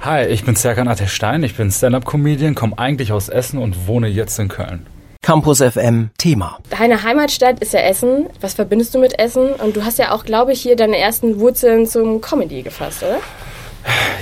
Hi, 0.00 0.26
ich 0.26 0.44
bin 0.44 0.54
Serkan 0.54 0.86
Ateşstein, 0.86 1.42
ich 1.42 1.56
bin 1.56 1.72
Stand-Up-Comedian, 1.72 2.54
komme 2.54 2.78
eigentlich 2.78 3.10
aus 3.10 3.28
Essen 3.28 3.58
und 3.58 3.88
wohne 3.88 4.06
jetzt 4.06 4.38
in 4.38 4.46
Köln. 4.46 4.86
Campus 5.22 5.60
FM 5.60 6.10
Thema. 6.18 6.58
Deine 6.70 7.02
Heimatstadt 7.02 7.58
ist 7.58 7.72
ja 7.72 7.80
Essen. 7.80 8.26
Was 8.40 8.54
verbindest 8.54 8.94
du 8.94 9.00
mit 9.00 9.18
Essen? 9.18 9.48
Und 9.54 9.76
du 9.76 9.84
hast 9.84 9.98
ja 9.98 10.12
auch, 10.12 10.24
glaube 10.24 10.52
ich, 10.52 10.60
hier 10.60 10.76
deine 10.76 10.96
ersten 10.98 11.40
Wurzeln 11.40 11.84
zum 11.84 12.20
Comedy 12.20 12.62
gefasst, 12.62 13.02
oder? 13.02 13.18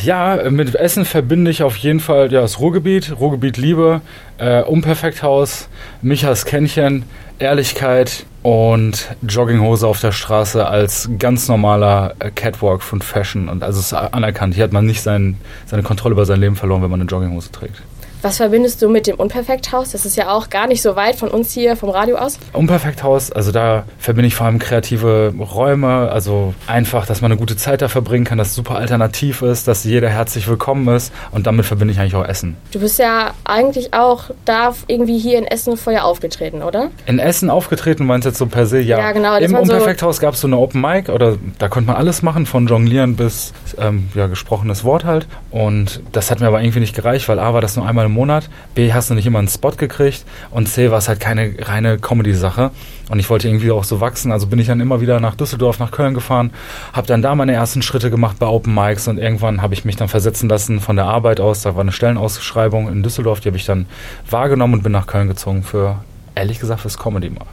Ja, 0.03 0.51
mit 0.51 0.75
Essen 0.75 1.05
verbinde 1.05 1.51
ich 1.51 1.63
auf 1.63 1.77
jeden 1.77 2.01
Fall 2.01 2.33
ja, 2.33 2.41
das 2.41 2.61
Ruhrgebiet, 2.61 3.19
Ruhrgebiet 3.19 3.57
Liebe, 3.57 4.01
äh, 4.39 4.63
Unperfekthaus, 4.63 5.69
Michas 6.03 6.45
Kännchen, 6.45 7.05
Ehrlichkeit 7.39 8.25
und 8.43 9.09
Jogginghose 9.27 9.87
auf 9.87 10.01
der 10.01 10.13
Straße 10.13 10.67
als 10.67 11.11
ganz 11.19 11.49
normaler 11.49 12.15
äh, 12.21 12.31
Catwalk 12.31 12.83
von 12.83 13.03
Fashion. 13.03 13.49
Und 13.49 13.63
also 13.63 13.81
es 13.81 13.87
ist 13.87 13.93
anerkannt. 13.95 14.55
Hier 14.55 14.65
hat 14.65 14.73
man 14.73 14.87
nicht 14.87 15.03
sein, 15.03 15.37
seine 15.67 15.83
Kontrolle 15.83 16.13
über 16.13 16.25
sein 16.25 16.41
Leben 16.41 16.57
verloren, 16.57 16.83
wenn 16.83 16.91
man 16.91 17.01
eine 17.01 17.09
Jogginghose 17.09 17.51
trägt. 17.51 17.83
Was 18.23 18.39
verbindest 18.39 18.83
du 18.83 18.89
mit 18.89 19.07
dem 19.07 19.17
Unperfekthaus? 19.17 19.93
Das 19.93 20.05
ist 20.05 20.17
ja 20.17 20.31
auch 20.33 20.49
gar 20.51 20.67
nicht 20.67 20.83
so 20.83 20.97
weit 20.97 21.17
von 21.17 21.29
uns 21.29 21.53
hier 21.53 21.77
vom 21.77 21.91
Radio 21.91 22.17
aus. 22.17 22.39
Unperfekthaus, 22.55 23.31
also 23.31 23.53
da 23.53 23.85
verbinde 23.99 24.27
ich 24.29 24.35
vor 24.35 24.47
allem 24.47 24.59
kreative 24.59 25.33
Räume, 25.39 26.11
also 26.11 26.55
einfach, 26.67 27.07
dass 27.07 27.21
man 27.21 27.31
eine 27.31 27.39
gute 27.39 27.57
Zeit 27.57 27.83
da 27.83 27.89
verbringen 27.89 28.25
kann, 28.25 28.39
dass 28.39 28.49
es 28.49 28.55
super 28.55 28.77
alternativ 28.77 29.43
ist, 29.43 29.69
dass 29.69 29.85
jeder 29.85 30.09
herzlich 30.09 30.49
willkommen 30.49 30.89
ist 30.97 31.13
und 31.31 31.47
damit 31.47 31.67
verbinde 31.67 31.93
ich 31.93 32.01
eigentlich 32.01 32.17
auch 32.17 32.25
Essen. 32.27 32.57
Du 32.73 32.81
bist 32.81 32.99
ja 32.99 33.33
eigentlich 33.45 33.95
auch 33.95 34.25
da 34.45 34.75
irgendwie 34.89 35.19
hier 35.19 35.39
in 35.39 35.45
Essen 35.45 35.77
vorher 35.77 36.05
aufgetreten, 36.05 36.63
oder? 36.63 36.89
In 37.07 37.19
Essen 37.19 37.51
aufgetreten, 37.51 38.07
meinst 38.07 38.25
du 38.25 38.31
jetzt 38.31 38.39
so 38.39 38.47
per 38.47 38.67
se? 38.67 38.81
Ja, 38.81 38.99
Ja, 38.99 39.13
genau, 39.13 39.37
Im 39.37 39.53
man 39.53 39.65
so- 39.67 39.73
Unperfekthaus 39.75 40.19
gab 40.21 40.35
es 40.35 40.41
so 40.41 40.49
eine 40.49 40.57
Open 40.57 40.81
Mic 40.81 41.11
oder 41.13 41.37
da 41.59 41.69
konnte 41.69 41.89
man 41.89 41.97
alles 41.97 42.23
machen, 42.23 42.47
von 42.47 42.67
Jonglieren 42.67 43.15
bis 43.15 43.53
ähm, 43.79 44.09
ja, 44.15 44.27
gesprochenes 44.27 44.83
Wort 44.85 45.05
halt. 45.05 45.29
Und 45.51 46.01
das 46.13 46.31
hat 46.31 46.41
mir 46.41 46.47
aber 46.49 46.61
irgendwie 46.63 46.81
nicht 46.81 46.95
gereicht, 46.97 47.29
weil 47.29 47.39
A 47.39 47.53
war 47.55 47.61
das 47.61 47.77
nur 47.77 47.87
einmal 47.87 48.06
im 48.07 48.13
Monat, 48.13 48.49
B 48.75 48.93
hast 48.93 49.11
du 49.11 49.15
nicht 49.15 49.27
immer 49.27 49.39
einen 49.39 49.49
Spot 49.49 49.71
gekriegt 49.71 50.25
und 50.51 50.69
C 50.69 50.91
war 50.91 50.99
es 50.99 51.09
halt 51.09 51.21
keine 51.21 51.55
reine 51.61 51.99
Comedy-Sache. 51.99 52.71
Und 53.09 53.21
ich 53.21 53.31
wollte 53.31 53.47
irgendwie 53.47 53.71
auch 53.71 53.85
so 53.85 54.01
wachsen, 54.01 54.33
also 54.33 54.49
bin 54.49 54.59
ich 54.59 54.67
dann 54.67 54.81
immer 54.81 55.01
wieder 55.01 55.21
nach 55.21 55.37
Düsseldorf, 55.37 55.79
nach 55.79 55.93
Köln 55.93 56.15
gefahren, 56.15 56.51
habe 56.93 57.07
dann 57.07 57.23
da 57.23 57.35
meine 57.35 57.53
ersten 57.53 57.83
Schritte 57.83 58.11
gemacht 58.11 58.39
bei 58.39 58.47
Open 58.47 58.75
Mics 58.75 59.07
und 59.07 59.19
irgendwann 59.19 59.63
habe 59.63 59.75
ich 59.75 59.85
mich 59.85 59.97
dann 59.97 60.09
versetzen 60.09 60.49
lassen 60.49 60.81
von 60.81 60.97
der 60.97 61.05
Arbeit 61.05 61.39
aus. 61.39 61.63
Da 61.63 61.75
war 61.75 61.83
eine 61.83 61.93
Stellenausschreibung 61.93 62.89
in 62.89 63.03
Düsseldorf, 63.03 63.41
die 63.41 63.49
habe 63.49 63.57
ich 63.57 63.65
dann 63.65 63.87
wahrgenommen 64.29 64.75
und 64.75 64.83
bin 64.83 64.93
nach 64.93 65.07
Köln 65.07 65.29
gezogen 65.29 65.63
für, 65.63 65.99
ehrlich 66.35 66.59
gesagt, 66.59 66.81
fürs 66.81 66.99
Comedy 66.99 67.31
mal. 67.31 67.47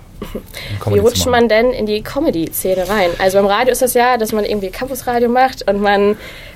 Wie 0.86 1.00
rutscht 1.00 1.28
man 1.28 1.50
denn 1.50 1.72
in 1.72 1.86
die 1.86 2.02
Comedy-Szene 2.02 2.88
rein? 2.90 3.10
Also 3.20 3.38
beim 3.38 3.48
Radio 3.48 3.72
ist 3.72 3.82
das 3.82 3.94
ja, 3.94 4.18
dass 4.18 4.32
man 4.32 4.46
irgendwie 4.46 4.70
Campusradio 4.70 5.30
macht 5.30 5.68
und 5.70 5.82
man 5.82 6.16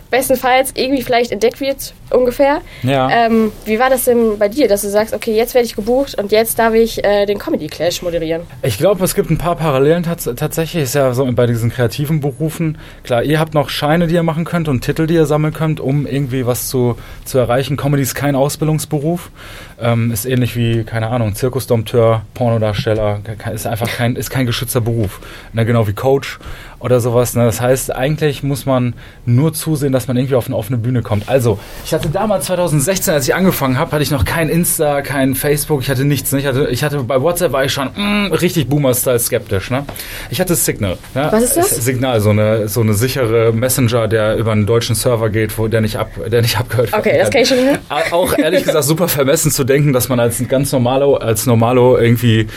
bestenfalls 0.10 0.72
irgendwie 0.76 1.02
vielleicht 1.02 1.32
entdeckt 1.32 1.60
wird, 1.60 1.94
ungefähr. 2.12 2.62
Ja. 2.84 3.10
Ähm, 3.10 3.52
wie 3.66 3.80
war 3.80 3.90
das 3.90 4.06
denn 4.06 4.38
bei 4.38 4.50
dir, 4.50 4.68
dass 4.68 4.82
du 4.82 4.90
sagst, 4.90 5.14
okay, 5.14 5.36
jetzt 5.36 5.54
werde 5.54 5.66
ich 5.66 5.76
gebucht 5.76 6.16
und 6.16 6.32
jetzt 6.32 6.60
darf 6.60 6.74
ich 6.74 7.04
äh, 7.04 7.26
den 7.26 7.38
Comedy 7.38 7.68
Clash 7.68 8.02
moderieren? 8.02 8.44
Ich 8.62 8.78
glaube, 8.78 9.04
es 9.04 9.16
gibt 9.16 9.30
ein 9.30 9.38
paar 9.38 9.56
Parallelen 9.56 10.04
tats 10.04 10.30
tatsächlich. 10.36 10.84
Ist 10.84 10.96
ja 10.96 11.14
so 11.14 11.26
bei 11.32 11.46
diesen 11.46 11.72
kreativen 11.72 12.20
Berufen. 12.20 12.78
Klar, 13.04 13.24
ihr 13.24 13.40
habt 13.40 13.54
noch 13.54 13.70
Scheine, 13.70 14.08
die 14.08 14.16
ihr 14.16 14.24
machen 14.24 14.46
könnt 14.46 14.68
und 14.68 14.82
Titel, 14.82 15.08
die 15.08 15.16
ihr 15.16 15.26
sammeln 15.26 15.54
könnt, 15.54 15.80
um 15.80 16.06
irgendwie 16.08 16.46
was 16.46 16.68
zu, 16.70 16.98
zu 17.26 17.38
erreichen. 17.38 17.78
Comedy 17.78 18.04
ist 18.04 18.16
kein 18.16 18.36
Ausbildungsberuf. 18.36 19.32
Ähm, 19.80 20.12
ist 20.12 20.26
ähnlich 20.26 20.56
wie, 20.56 20.84
keine 20.84 21.10
Ahnung, 21.10 21.36
Zirkusdompteur, 21.36 22.24
Pornodarsteller. 22.34 23.20
Ist 23.54 23.68
einfach 23.68 23.88
kein, 23.88 24.16
ist 24.16 24.30
kein 24.30 24.46
geschützter 24.46 24.82
Beruf. 24.82 25.20
Na, 25.54 25.64
genau 25.64 25.88
wie 25.88 25.94
Coach 25.94 26.40
oder 26.80 27.00
sowas. 27.00 27.36
Ne? 27.36 27.46
Das 27.46 27.62
heißt, 27.62 27.96
eigentlich 27.96 28.44
muss 28.44 28.66
man 28.66 28.94
nur 29.26 29.54
zusehen, 29.54 29.94
dass 29.94 30.08
man 30.08 30.18
irgendwie 30.18 30.36
auf 30.36 30.48
eine 30.48 30.56
offene 30.56 30.78
Bühne 30.78 31.02
kommt. 31.02 31.30
Also, 31.30 31.60
ich 31.86 31.94
hatte 31.98 32.10
damals 32.10 32.46
2016, 32.46 33.14
als 33.14 33.28
ich 33.28 33.34
angefangen 33.36 33.78
habe, 33.80 33.92
hatte 33.92 34.04
ich 34.04 34.12
noch 34.12 34.24
kein 34.26 34.50
Insta, 34.50 35.02
kein 35.02 35.36
Facebook, 35.36 35.82
ich 35.82 35.90
hatte 35.90 36.06
nichts. 36.06 36.32
Ne? 36.32 36.40
Ich, 36.40 36.46
hatte, 36.46 36.68
ich 36.70 36.84
hatte 36.84 37.00
bei 37.04 37.22
WhatsApp 37.22 37.52
war 37.52 37.66
ich 37.66 37.72
schon 37.74 37.88
mm, 37.96 38.32
richtig 38.34 38.68
Boomer-Style 38.68 39.20
skeptisch. 39.20 39.72
Ne? 39.72 39.84
Ich 40.30 40.40
hatte 40.40 40.56
Signal. 40.56 40.98
Ne? 41.16 41.28
Was 41.32 41.44
ist 41.44 41.58
das? 41.58 41.70
Signal, 41.70 42.22
so 42.22 42.30
eine, 42.30 42.68
so 42.68 42.82
eine 42.82 42.94
sichere 42.94 43.52
Messenger, 43.52 44.08
der 44.08 44.36
über 44.38 44.52
einen 44.52 44.66
deutschen 44.66 44.96
Server 44.96 45.30
geht, 45.30 45.58
wo 45.58 45.68
der 45.68 45.82
nicht, 45.82 45.98
ab, 45.98 46.10
der 46.28 46.42
nicht 46.42 46.58
abgehört 46.58 46.94
Okay, 46.94 47.10
werden 47.10 47.20
das 47.22 47.32
kann 47.32 47.42
ich 47.42 47.48
schon 47.48 47.58
hören. 47.58 47.78
Au- 47.90 48.16
Auch 48.24 48.38
ehrlich 48.38 48.64
gesagt 48.64 48.84
super 48.86 49.08
vermessen 49.08 49.52
zu 49.52 49.64
denken, 49.64 49.94
dass 49.94 50.08
man 50.10 50.20
als 50.20 50.42
ganz 50.48 50.72
Normalo, 50.72 51.16
als 51.16 51.46
Normalo 51.46 51.98
irgendwie 51.98 52.48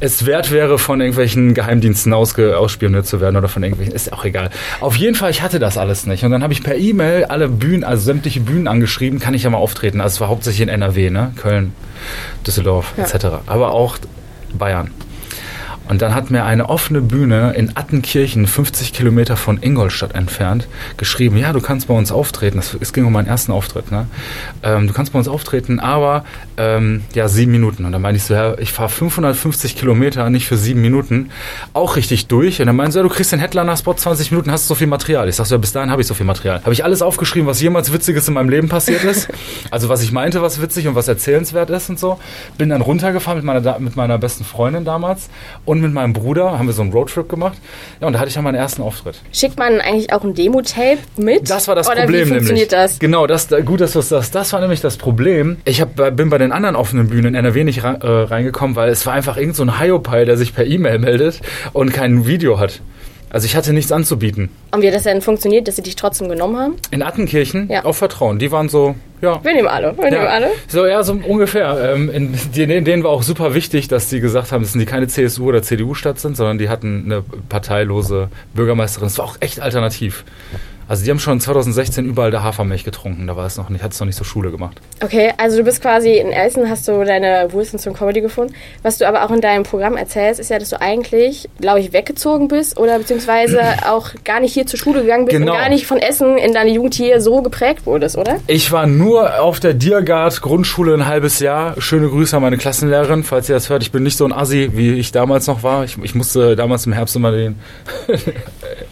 es 0.00 0.26
wert 0.26 0.52
wäre, 0.52 0.78
von 0.78 1.00
irgendwelchen 1.00 1.54
Geheimdiensten 1.54 2.12
ausge, 2.12 2.56
ausspioniert 2.58 3.06
zu 3.06 3.20
werden 3.20 3.36
oder 3.36 3.48
von 3.48 3.62
irgendwelchen, 3.62 3.94
ist 3.94 4.12
auch 4.12 4.24
egal. 4.24 4.50
Auf 4.80 4.96
jeden 4.96 5.14
Fall, 5.16 5.30
ich 5.30 5.42
hatte 5.42 5.58
das 5.58 5.76
alles 5.78 6.06
nicht. 6.06 6.24
Und 6.24 6.30
dann 6.30 6.42
habe 6.42 6.52
ich 6.52 6.62
per 6.62 6.76
E-Mail 6.76 7.24
alle 7.24 7.48
Bühnen, 7.48 7.84
also 7.84 8.02
sämtliche 8.04 8.40
Bühnen 8.40 8.68
angeschrieben, 8.76 9.18
kann 9.18 9.34
ich 9.34 9.42
ja 9.42 9.50
mal 9.50 9.58
auftreten. 9.58 10.00
Also 10.00 10.14
es 10.16 10.20
war 10.20 10.28
hauptsächlich 10.28 10.60
in 10.62 10.68
NRW, 10.68 11.10
ne? 11.10 11.32
Köln, 11.36 11.72
Düsseldorf, 12.46 12.92
Ja. 12.96 13.04
etc. 13.04 13.26
Aber 13.46 13.72
auch 13.72 13.98
Bayern. 14.56 14.90
Und 15.88 16.02
dann 16.02 16.14
hat 16.14 16.30
mir 16.30 16.44
eine 16.44 16.68
offene 16.68 17.00
Bühne 17.00 17.52
in 17.54 17.76
Attenkirchen, 17.76 18.46
50 18.46 18.92
Kilometer 18.92 19.36
von 19.36 19.62
Ingolstadt 19.62 20.14
entfernt, 20.14 20.66
geschrieben, 20.96 21.36
ja, 21.36 21.52
du 21.52 21.60
kannst 21.60 21.88
bei 21.88 21.94
uns 21.94 22.10
auftreten. 22.12 22.56
Das, 22.56 22.76
es 22.80 22.92
ging 22.92 23.04
um 23.04 23.12
meinen 23.12 23.26
ersten 23.26 23.52
Auftritt. 23.52 23.90
Ne? 23.90 24.06
Ähm, 24.62 24.86
du 24.86 24.92
kannst 24.92 25.12
bei 25.12 25.18
uns 25.18 25.28
auftreten, 25.28 25.78
aber 25.80 26.24
ähm, 26.56 27.02
ja, 27.14 27.28
sieben 27.28 27.52
Minuten. 27.52 27.84
Und 27.84 27.92
dann 27.92 28.02
meinte 28.02 28.16
ich 28.16 28.24
so, 28.24 28.34
ja, 28.34 28.58
ich 28.58 28.72
fahre 28.72 28.88
550 28.88 29.76
Kilometer, 29.76 30.28
nicht 30.30 30.46
für 30.46 30.56
sieben 30.56 30.80
Minuten, 30.80 31.30
auch 31.72 31.96
richtig 31.96 32.26
durch. 32.26 32.60
Und 32.60 32.66
dann 32.66 32.76
meinte 32.76 32.92
so, 32.92 32.98
ja, 32.98 33.02
du 33.02 33.08
kriegst 33.08 33.32
den 33.32 33.38
Headliner-Spot, 33.38 33.94
20 33.94 34.30
Minuten, 34.32 34.50
hast 34.50 34.64
du 34.64 34.68
so 34.68 34.74
viel 34.74 34.86
Material. 34.86 35.28
Ich 35.28 35.36
sag 35.36 35.46
so, 35.46 35.54
ja, 35.54 35.58
bis 35.58 35.72
dahin 35.72 35.90
habe 35.90 36.02
ich 36.02 36.08
so 36.08 36.14
viel 36.14 36.26
Material. 36.26 36.60
Habe 36.62 36.72
ich 36.72 36.84
alles 36.84 37.02
aufgeschrieben, 37.02 37.46
was 37.46 37.60
jemals 37.60 37.92
Witziges 37.92 38.26
in 38.28 38.34
meinem 38.34 38.48
Leben 38.48 38.68
passiert 38.68 39.04
ist. 39.04 39.28
also 39.70 39.88
was 39.88 40.02
ich 40.02 40.12
meinte, 40.12 40.42
was 40.42 40.60
witzig 40.60 40.88
und 40.88 40.94
was 40.94 41.08
erzählenswert 41.08 41.70
ist 41.70 41.90
und 41.90 41.98
so. 41.98 42.18
Bin 42.58 42.70
dann 42.70 42.80
runtergefahren 42.80 43.38
mit 43.38 43.44
meiner, 43.44 43.78
mit 43.78 43.96
meiner 43.96 44.18
besten 44.18 44.44
Freundin 44.44 44.84
damals 44.84 45.28
und 45.64 45.75
mit 45.80 45.92
meinem 45.92 46.12
Bruder, 46.12 46.58
haben 46.58 46.66
wir 46.66 46.72
so 46.72 46.82
einen 46.82 46.92
Roadtrip 46.92 47.28
gemacht. 47.28 47.58
Ja, 48.00 48.06
und 48.06 48.12
da 48.12 48.18
hatte 48.18 48.28
ich 48.28 48.34
dann 48.34 48.44
meinen 48.44 48.54
ersten 48.54 48.82
Auftritt. 48.82 49.16
Schickt 49.32 49.58
man 49.58 49.80
eigentlich 49.80 50.12
auch 50.12 50.24
ein 50.24 50.34
Demo-Tape 50.34 50.98
mit? 51.16 51.48
Das 51.50 51.68
war 51.68 51.74
das 51.74 51.88
Oder 51.88 52.02
Problem 52.02 52.26
wie 52.26 52.34
funktioniert 52.34 52.70
nämlich. 52.72 52.90
das? 52.90 52.98
Genau, 52.98 53.26
das, 53.26 53.48
gut, 53.64 53.80
dass 53.80 53.92
du 53.92 54.00
es 54.00 54.08
sagst. 54.08 54.34
Das 54.34 54.52
war 54.52 54.60
nämlich 54.60 54.80
das 54.80 54.96
Problem. 54.96 55.56
Ich 55.64 55.80
hab, 55.80 55.94
bin 56.16 56.30
bei 56.30 56.38
den 56.38 56.52
anderen 56.52 56.76
offenen 56.76 57.08
Bühnen 57.08 57.28
in 57.28 57.34
NRW 57.34 57.64
nicht 57.64 57.82
äh, 57.84 57.88
reingekommen, 57.88 58.76
weil 58.76 58.90
es 58.90 59.04
war 59.06 59.12
einfach 59.12 59.36
irgend 59.36 59.56
so 59.56 59.62
ein 59.62 59.80
Hyopai, 59.80 60.24
der 60.24 60.36
sich 60.36 60.54
per 60.54 60.66
E-Mail 60.66 60.98
meldet 60.98 61.40
und 61.72 61.92
kein 61.92 62.26
Video 62.26 62.58
hat. 62.58 62.80
Also 63.36 63.44
ich 63.44 63.54
hatte 63.54 63.74
nichts 63.74 63.92
anzubieten. 63.92 64.48
Und 64.70 64.80
wie 64.80 64.86
hat 64.86 64.94
das 64.94 65.02
denn 65.02 65.20
funktioniert, 65.20 65.68
dass 65.68 65.76
sie 65.76 65.82
dich 65.82 65.94
trotzdem 65.94 66.30
genommen 66.30 66.56
haben? 66.56 66.76
In 66.90 67.02
Attenkirchen 67.02 67.68
Ja. 67.70 67.84
auf 67.84 67.98
Vertrauen. 67.98 68.38
Die 68.38 68.50
waren 68.50 68.70
so, 68.70 68.94
ja, 69.20 69.44
Wir 69.44 69.52
nehmen 69.52 69.68
alle. 69.68 69.94
Wir 69.98 70.10
nehmen 70.10 70.26
alle. 70.26 70.48
so, 70.68 70.86
ja, 70.86 71.02
so 71.02 71.12
ungefähr. 71.12 71.92
Ähm, 71.94 72.08
in, 72.08 72.34
die, 72.54 72.66
denen 72.66 73.04
war 73.04 73.10
auch 73.10 73.22
super 73.22 73.54
wichtig, 73.54 73.88
dass 73.88 74.08
die 74.08 74.20
gesagt 74.20 74.52
haben, 74.52 74.62
dass 74.62 74.72
die 74.72 74.86
keine 74.86 75.06
CSU 75.06 75.48
oder 75.48 75.60
CDU-Stadt 75.62 76.18
sind, 76.18 76.34
sondern 76.34 76.56
die 76.56 76.70
hatten 76.70 77.02
eine 77.04 77.22
parteilose 77.50 78.30
Bürgermeisterin. 78.54 79.08
Es 79.08 79.18
war 79.18 79.26
auch 79.26 79.36
echt 79.40 79.60
alternativ. 79.60 80.24
Also 80.88 81.04
die 81.04 81.10
haben 81.10 81.18
schon 81.18 81.40
2016 81.40 82.04
überall 82.04 82.30
der 82.30 82.42
Hafermilch 82.42 82.84
getrunken. 82.84 83.26
Da 83.26 83.36
war 83.36 83.46
es 83.46 83.56
noch 83.56 83.68
nicht, 83.70 83.82
hat 83.82 83.92
es 83.92 84.00
noch 84.00 84.06
nicht 84.06 84.16
so 84.16 84.24
Schule 84.24 84.50
gemacht. 84.50 84.80
Okay, 85.02 85.32
also 85.36 85.56
du 85.58 85.64
bist 85.64 85.82
quasi 85.82 86.14
in 86.18 86.30
Essen, 86.32 86.68
hast 86.70 86.86
du 86.88 87.04
deine 87.04 87.48
Wurzeln 87.52 87.78
zum 87.78 87.92
Comedy 87.94 88.20
gefunden. 88.20 88.54
Was 88.82 88.98
du 88.98 89.08
aber 89.08 89.24
auch 89.24 89.30
in 89.30 89.40
deinem 89.40 89.64
Programm 89.64 89.96
erzählst, 89.96 90.38
ist 90.40 90.50
ja, 90.50 90.58
dass 90.58 90.70
du 90.70 90.80
eigentlich, 90.80 91.48
glaube 91.60 91.80
ich, 91.80 91.92
weggezogen 91.92 92.48
bist 92.48 92.78
oder 92.78 92.98
beziehungsweise 92.98 93.60
auch 93.90 94.10
gar 94.24 94.40
nicht 94.40 94.52
hier 94.54 94.66
zur 94.66 94.78
Schule 94.78 95.02
gegangen 95.02 95.24
bist 95.26 95.36
Genau. 95.36 95.52
und 95.52 95.58
gar 95.58 95.68
nicht 95.68 95.86
von 95.86 95.98
Essen 95.98 96.38
in 96.38 96.52
deine 96.54 96.70
Jugend 96.70 96.94
hier 96.94 97.20
so 97.20 97.42
geprägt 97.42 97.84
wurdest, 97.86 98.16
oder? 98.16 98.36
Ich 98.46 98.70
war 98.72 98.86
nur 98.86 99.40
auf 99.40 99.60
der 99.60 99.74
Diergard 99.74 100.40
Grundschule 100.40 100.94
ein 100.94 101.06
halbes 101.06 101.40
Jahr. 101.40 101.80
Schöne 101.80 102.08
Grüße 102.08 102.36
an 102.36 102.42
meine 102.42 102.58
Klassenlehrerin, 102.58 103.24
falls 103.24 103.48
ihr 103.48 103.54
das 103.56 103.68
hört. 103.70 103.82
Ich 103.82 103.92
bin 103.92 104.02
nicht 104.02 104.16
so 104.16 104.24
ein 104.24 104.32
Assi, 104.32 104.70
wie 104.74 104.94
ich 104.94 105.12
damals 105.12 105.46
noch 105.46 105.62
war. 105.62 105.84
Ich, 105.84 105.98
ich 106.02 106.14
musste 106.14 106.54
damals 106.56 106.86
im 106.86 106.92
Herbst 106.92 107.16
immer 107.16 107.32
den, 107.32 107.56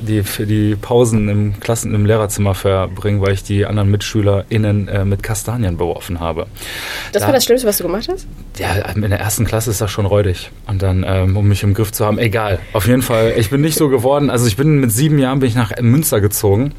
die, 0.00 0.22
für 0.22 0.46
die 0.46 0.76
Pausen 0.76 1.28
im 1.28 1.60
Klassen, 1.60 1.83
im 1.92 2.06
Lehrerzimmer 2.06 2.54
verbringen, 2.54 3.20
weil 3.20 3.32
ich 3.32 3.42
die 3.42 3.66
anderen 3.66 3.90
MitschülerInnen 3.90 4.88
äh, 4.88 5.04
mit 5.04 5.22
Kastanien 5.22 5.76
beworfen 5.76 6.20
habe. 6.20 6.46
Das 7.12 7.22
Da- 7.22 7.26
war 7.28 7.34
das 7.34 7.44
Schlimmste, 7.44 7.66
was 7.68 7.78
du 7.78 7.82
gemacht 7.84 8.08
hast? 8.08 8.26
Ja, 8.58 8.74
in 8.94 9.02
der 9.02 9.18
ersten 9.20 9.44
Klasse 9.44 9.70
ist 9.70 9.80
das 9.80 9.90
schon 9.90 10.06
räudig. 10.06 10.50
Und 10.66 10.80
dann, 10.82 11.04
ähm, 11.06 11.36
um 11.36 11.46
mich 11.48 11.62
im 11.64 11.74
Griff 11.74 11.92
zu 11.92 12.06
haben, 12.06 12.18
egal. 12.18 12.60
Auf 12.72 12.86
jeden 12.86 13.02
Fall, 13.02 13.34
ich 13.36 13.50
bin 13.50 13.60
nicht 13.60 13.76
so 13.76 13.88
geworden. 13.88 14.30
Also 14.30 14.46
ich 14.46 14.56
bin 14.56 14.78
mit 14.80 14.92
sieben 14.92 15.18
Jahren 15.18 15.40
bin 15.40 15.48
ich 15.48 15.54
nach 15.56 15.72
Münster 15.82 16.20
gezogen 16.20 16.72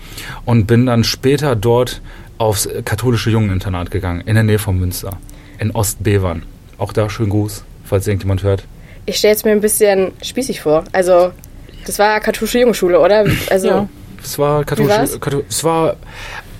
und 0.45 0.65
bin 0.65 0.85
dann 0.85 1.03
später 1.03 1.55
dort 1.55 2.01
aufs 2.37 2.67
katholische 2.85 3.29
Jungeninternat 3.29 3.91
gegangen, 3.91 4.21
in 4.25 4.35
der 4.35 4.43
Nähe 4.43 4.59
von 4.59 4.79
Münster, 4.79 5.17
in 5.59 5.71
Ostbevern. 5.71 6.43
Auch 6.77 6.91
da 6.93 7.09
schön 7.09 7.29
Gruß, 7.29 7.63
falls 7.83 8.07
irgendjemand 8.07 8.43
hört. 8.43 8.63
Ich 9.05 9.17
stelle 9.17 9.35
es 9.35 9.45
mir 9.45 9.51
ein 9.51 9.61
bisschen 9.61 10.11
spießig 10.23 10.61
vor. 10.61 10.83
Also, 10.91 11.31
das 11.85 11.99
war 11.99 12.19
katholische 12.19 12.59
Jungenschule, 12.59 12.99
oder? 12.99 13.25
Also, 13.49 13.67
Ja, 13.67 13.89
es 14.25 14.39
war 14.39 14.63
katholisch. 14.63 15.11
es 15.49 15.63
war. 15.63 15.95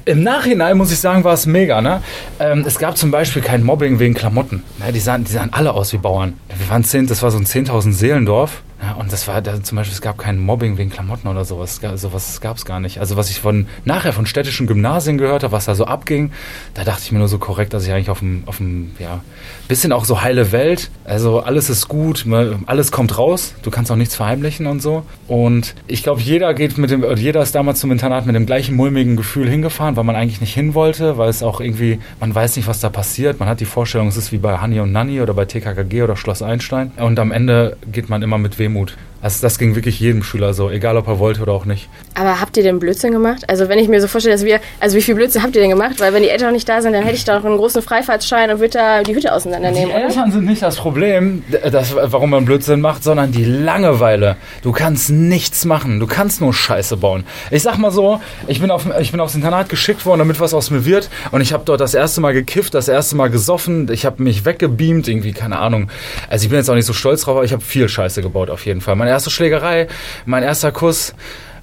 Im 0.08 0.22
Nachhinein 0.22 0.78
muss 0.78 0.92
ich 0.92 1.00
sagen, 1.00 1.24
war 1.24 1.34
es 1.34 1.48
mega. 1.48 1.82
Ne? 1.82 2.02
Ähm, 2.40 2.64
es 2.68 2.78
gab 2.78 2.96
zum 2.96 3.10
Beispiel 3.10 3.42
kein 3.42 3.64
Mobbing 3.64 3.98
wegen 3.98 4.14
Klamotten. 4.14 4.64
Ne? 4.78 4.92
Die, 4.92 5.00
sahen, 5.00 5.24
die 5.24 5.32
sahen 5.32 5.52
alle 5.52 5.74
aus 5.74 5.94
wie 5.94 5.98
Bauern. 5.98 6.40
Wir 6.56 6.70
waren 6.70 6.84
zehn, 6.84 7.08
das 7.08 7.24
war 7.24 7.32
so 7.32 7.40
ein 7.40 7.46
10.000 7.46 7.92
Seelendorf. 7.92 8.62
Ja, 8.81 8.94
und 8.94 9.12
das 9.12 9.27
war 9.27 9.42
da 9.42 9.63
zum 9.63 9.77
Beispiel, 9.77 9.94
es 9.94 10.01
gab 10.01 10.18
kein 10.18 10.38
Mobbing 10.38 10.77
wegen 10.77 10.89
Klamotten 10.89 11.27
oder 11.27 11.45
sowas. 11.45 11.80
Sowas 11.95 12.42
gab 12.42 12.57
es 12.57 12.66
gar 12.66 12.80
nicht. 12.80 13.00
Also 13.00 13.16
was 13.16 13.30
ich 13.30 13.39
von 13.39 13.68
nachher 13.86 14.12
von 14.12 14.25
städtischen 14.25 14.68
Gymnasien 14.68 15.18
gehört 15.18 15.44
habe, 15.44 15.54
was 15.54 15.66
da 15.66 15.75
so 15.75 15.86
abging, 15.86 16.31
da 16.74 16.83
dachte 16.83 17.01
ich 17.04 17.12
mir 17.12 17.19
nur 17.19 17.27
so 17.27 17.38
korrekt, 17.38 17.74
dass 17.74 17.86
ich 17.86 17.94
eigentlich 17.94 18.10
auf 18.10 18.19
dem, 18.19 18.44
auf 18.45 18.57
dem, 18.57 18.92
ja, 19.00 19.22
bisschen 19.68 19.92
auch 19.92 20.06
so 20.06 20.22
heile 20.22 20.51
Welt. 20.51 20.92
Also 21.06 21.39
alles 21.39 21.69
ist 21.69 21.88
gut, 21.88 22.25
alles 22.66 22.92
kommt 22.92 23.18
raus, 23.18 23.54
du 23.63 23.72
kannst 23.72 23.92
auch 23.92 23.95
nichts 23.95 24.16
verheimlichen 24.16 24.68
und 24.68 24.81
so. 24.81 25.04
Und 25.28 25.74
ich 25.88 26.04
glaube, 26.04 26.21
jeder 26.21 26.54
geht 26.54 26.78
mit 26.78 26.92
dem, 26.92 27.04
jeder 27.16 27.42
ist 27.42 27.56
damals 27.56 27.80
zum 27.80 27.92
Internat 27.92 28.25
mit 28.25 28.36
dem 28.36 28.45
gleichen 28.45 28.75
mulmigen 28.75 29.16
Gefühl 29.16 29.50
hingefahren, 29.50 29.95
weil 29.95 30.04
man 30.04 30.16
eigentlich 30.16 30.42
nicht 30.42 30.54
hin 30.54 30.74
wollte, 30.74 31.18
weil 31.18 31.30
es 31.30 31.44
auch 31.44 31.62
irgendwie, 31.62 32.00
man 32.19 32.36
weiß 32.36 32.57
nicht, 32.57 32.68
was 32.68 32.81
da 32.81 32.89
passiert. 32.89 33.39
Man 33.39 33.48
hat 33.48 33.62
die 33.62 33.66
Vorstellung, 33.66 34.10
es 34.10 34.18
ist 34.18 34.31
wie 34.31 34.38
bei 34.38 34.57
Hanni 34.57 34.80
und 34.81 34.92
Nanni 34.92 35.21
oder 35.21 35.33
bei 35.33 35.45
TKKG 35.45 36.04
oder 36.04 36.18
Schloss 36.18 36.42
Einstein. 36.42 36.92
Und 36.98 37.18
am 37.19 37.31
Ende 37.31 37.78
geht 37.92 38.10
man 38.10 38.21
immer 38.21 38.38
mit 38.38 38.60
Demut. 38.66 38.98
Also 39.25 39.42
das 39.42 39.57
ging 39.57 39.74
wirklich 39.74 40.00
jedem 40.00 40.22
Schüler 40.22 40.54
so, 40.54 40.69
egal 40.69 40.98
ob 40.98 41.07
er 41.07 41.18
wollte 41.18 41.42
oder 41.42 41.51
auch 41.51 41.66
nicht. 41.66 41.89
Aber 42.13 42.39
habt 42.39 42.57
ihr 42.57 42.62
denn 42.62 42.77
Blödsinn 42.77 43.12
gemacht? 43.12 43.42
Also 43.48 43.69
wenn 43.69 43.80
ich 43.80 43.88
mir 43.88 44.00
so 44.00 44.07
vorstelle, 44.07 44.36
dass 44.36 44.45
wir, 44.45 44.60
also 44.80 44.95
wie 44.95 45.01
viel 45.01 45.16
Blödsinn 45.16 45.42
habt 45.42 45.56
ihr 45.56 45.62
denn 45.62 45.72
gemacht? 45.72 45.95
Weil 45.98 46.13
wenn 46.13 46.22
die 46.22 46.30
Eltern 46.30 46.54
nicht 46.54 46.69
da 46.69 46.80
sind, 46.80 46.94
dann 46.94 47.01
hätte 47.01 47.16
ich 47.16 47.25
doch 47.25 47.44
einen 47.44 47.57
großen 47.57 47.81
Freifahrtsschein 47.81 48.51
und 48.51 48.60
würde 48.60 48.74
da 48.77 49.01
die 49.01 49.16
Hütte 49.16 49.33
auseinandernehmen, 49.33 49.89
die 49.89 49.95
oder? 49.95 50.06
Eltern 50.10 50.31
sind 50.31 50.45
nicht 50.45 50.62
das 50.62 50.75
Problem, 50.75 51.42
das, 51.50 51.95
warum 51.95 52.30
man 52.30 52.45
Blödsinn 52.45 52.81
macht, 52.81 53.04
sondern 53.04 53.31
die 53.31 53.45
Langeweile. 53.45 54.36
Du 54.62 54.72
kannst 54.72 55.10
nichts 55.10 55.66
machen, 55.66 56.00
du 56.00 56.06
kannst 56.06 56.39
nur 56.39 56.54
Scheiße 56.54 56.98
bauen. 56.98 57.24
Ich 57.50 57.63
sag 57.63 57.80
mal 57.80 57.89
so, 57.89 58.21
ich 58.45 58.62
bin, 58.62 58.69
auf, 58.69 58.86
ich 59.00 59.10
bin 59.10 59.19
aufs 59.19 59.33
Internat 59.33 59.69
geschickt 59.69 60.06
worden, 60.06 60.19
damit 60.19 60.39
was 60.39 60.54
aus 60.54 60.69
mir 60.69 60.86
wird. 60.86 61.10
Und 61.31 61.42
ich 61.42 61.51
habe 61.51 61.63
dort 61.66 61.81
das 61.81 61.95
erste 61.95 62.21
Mal 62.21 62.33
gekifft, 62.33 62.75
das 62.75 62.88
erste 62.88 63.16
Mal 63.16 63.31
gesoffen. 63.31 63.89
Ich 63.92 64.06
habe 64.06 64.21
mich 64.21 64.45
weggebeamt, 64.45 65.07
irgendwie, 65.07 65.33
keine 65.33 65.57
Ahnung. 65.57 65.89
Also 66.30 66.44
ich 66.44 66.50
bin 66.50 66.60
jetzt 66.60 66.69
auch 66.69 66.75
nicht 66.75 66.86
so 66.86 66.94
stolz 66.94 67.21
drauf, 67.21 67.38
aber 67.38 67.45
ich 67.45 67.54
habe 67.54 67.63
viel 67.63 67.89
Scheiße 67.89 68.21
gebaut 68.21 68.51
auf 68.51 68.68
jeden 68.68 68.81
Fall. 68.81 68.95
Meine 68.95 69.15
erste 69.16 69.30
Schlägerei, 69.32 69.88
mein 70.26 70.44
erster 70.44 70.72
Kuss. 70.72 71.14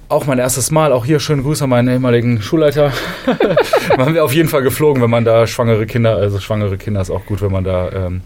Auch 0.09 0.25
mein 0.25 0.37
erstes 0.37 0.69
Mal, 0.69 0.91
auch 0.91 1.05
hier 1.05 1.19
schönen 1.19 1.41
Gruß 1.43 1.61
an 1.63 1.69
meinen 1.69 1.87
ehemaligen 1.87 2.41
Schulleiter. 2.41 2.91
Waren 3.97 4.13
wir 4.13 4.23
auf 4.23 4.33
jeden 4.33 4.49
Fall 4.49 4.61
geflogen, 4.61 5.01
wenn 5.01 5.09
man 5.09 5.25
da 5.25 5.47
schwangere 5.47 5.85
Kinder, 5.87 6.17
also 6.17 6.39
schwangere 6.39 6.77
Kinder 6.77 7.01
ist 7.01 7.09
auch 7.09 7.25
gut, 7.25 7.41
wenn 7.41 7.51
man 7.51 7.63
da 7.63 7.89
ähm, 7.91 8.21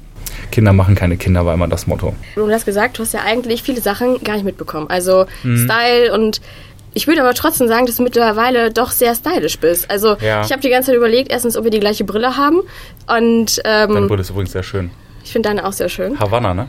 Kinder 0.52 0.74
machen 0.74 0.96
keine 0.96 1.16
Kinder, 1.18 1.46
war 1.46 1.54
immer 1.54 1.68
das 1.68 1.88
Motto. 1.88 2.14
Du 2.36 2.50
hast 2.52 2.66
gesagt, 2.66 2.98
du 2.98 3.04
hast 3.04 3.14
ja 3.14 3.22
eigentlich 3.26 3.64
viele 3.64 3.80
Sachen 3.82 4.22
gar 4.24 4.34
nicht 4.34 4.44
mitbekommen. 4.46 4.88
Also 4.90 5.26
Mhm. 5.44 5.66
Style 5.66 6.14
und 6.14 6.42
ich 6.94 7.08
würde 7.08 7.22
aber 7.22 7.34
trotzdem 7.36 7.68
sagen, 7.68 7.86
dass 7.86 7.98
du 7.98 8.04
mittlerweile 8.04 8.72
doch 8.72 8.92
sehr 8.92 9.14
stylisch 9.16 9.60
bist. 9.60 9.90
Also 9.90 10.18
Ja. 10.20 10.42
ich 10.44 10.52
habe 10.52 10.62
die 10.62 10.70
ganze 10.70 10.88
Zeit 10.88 10.96
überlegt, 10.98 11.32
erstens, 11.32 11.56
ob 11.56 11.64
wir 11.64 11.72
die 11.72 11.80
gleiche 11.80 12.04
Brille 12.04 12.36
haben. 12.38 12.62
Und 13.08 13.62
Deine 13.64 13.94
ähm, 14.00 14.08
Brille 14.08 14.22
ist 14.22 14.32
übrigens 14.32 14.52
sehr 14.52 14.64
schön. 14.64 14.90
ich 15.24 15.32
finde 15.32 15.50
deine 15.50 15.66
auch 15.66 15.74
sehr 15.74 15.90
schön. 15.90 16.20
Havanna, 16.20 16.54
ne? 16.54 16.68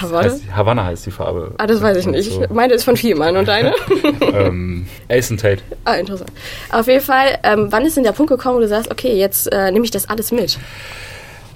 Havanna? 0.00 0.22
Heißt, 0.30 0.42
Havanna 0.54 0.84
heißt 0.84 1.06
die 1.06 1.10
Farbe. 1.10 1.54
Ah, 1.58 1.66
das 1.66 1.80
weiß 1.80 1.96
ich 1.98 2.06
nicht. 2.06 2.30
So, 2.30 2.44
Meine 2.52 2.74
ist 2.74 2.84
von 2.84 2.96
Vielmann 2.96 3.36
und 3.36 3.48
deine? 3.48 3.72
ähm, 4.20 4.86
Ace 5.08 5.30
and 5.30 5.40
Tate. 5.40 5.62
ah, 5.84 5.94
interessant. 5.94 6.30
Auf 6.70 6.86
jeden 6.86 7.00
Fall, 7.02 7.38
ähm, 7.42 7.68
wann 7.70 7.84
ist 7.86 7.96
denn 7.96 8.04
der 8.04 8.12
Punkt 8.12 8.30
gekommen, 8.30 8.56
wo 8.56 8.60
du 8.60 8.68
sagst, 8.68 8.90
okay, 8.90 9.14
jetzt 9.14 9.50
äh, 9.52 9.70
nehme 9.70 9.84
ich 9.84 9.90
das 9.90 10.08
alles 10.08 10.32
mit? 10.32 10.58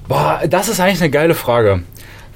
Boah, 0.08 0.40
das 0.48 0.68
ist 0.68 0.80
eigentlich 0.80 1.00
eine 1.00 1.10
geile 1.10 1.34
Frage. 1.34 1.82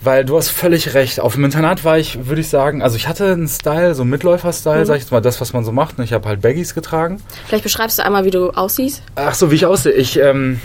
Weil 0.01 0.27
du 0.27 0.37
hast 0.37 0.51
völlig 0.51 0.93
recht. 0.93 1.19
Auf 1.19 1.33
dem 1.35 1.45
Internat 1.47 1.83
war 1.83 1.97
ich, 1.99 2.27
würde 2.27 2.43
ich 2.43 2.49
sagen, 2.51 2.83
also 2.83 2.95
ich 2.97 3.09
hatte 3.09 3.33
einen 3.33 3.49
Style, 3.49 3.95
so 3.95 4.03
einen 4.03 4.11
Mitläufer-Style, 4.11 4.81
Mhm. 4.81 4.85
sag 4.85 4.97
ich 4.97 5.03
jetzt 5.05 5.11
mal, 5.13 5.23
das, 5.23 5.41
was 5.41 5.55
man 5.55 5.65
so 5.65 5.73
macht. 5.73 5.99
Ich 6.01 6.13
habe 6.13 6.29
halt 6.29 6.43
Baggies 6.43 6.75
getragen. 6.75 7.23
Vielleicht 7.47 7.65
beschreibst 7.65 7.99
du 7.99 8.05
einmal, 8.05 8.27
wie 8.27 8.31
du 8.31 8.51
aussiehst. 8.51 9.03
Ach 9.15 9.33
so, 9.35 9.51
wie 9.51 9.55
ich 9.55 9.65
aussehe. 9.65 9.93
Ich 9.93 10.19
ähm, 10.21 10.61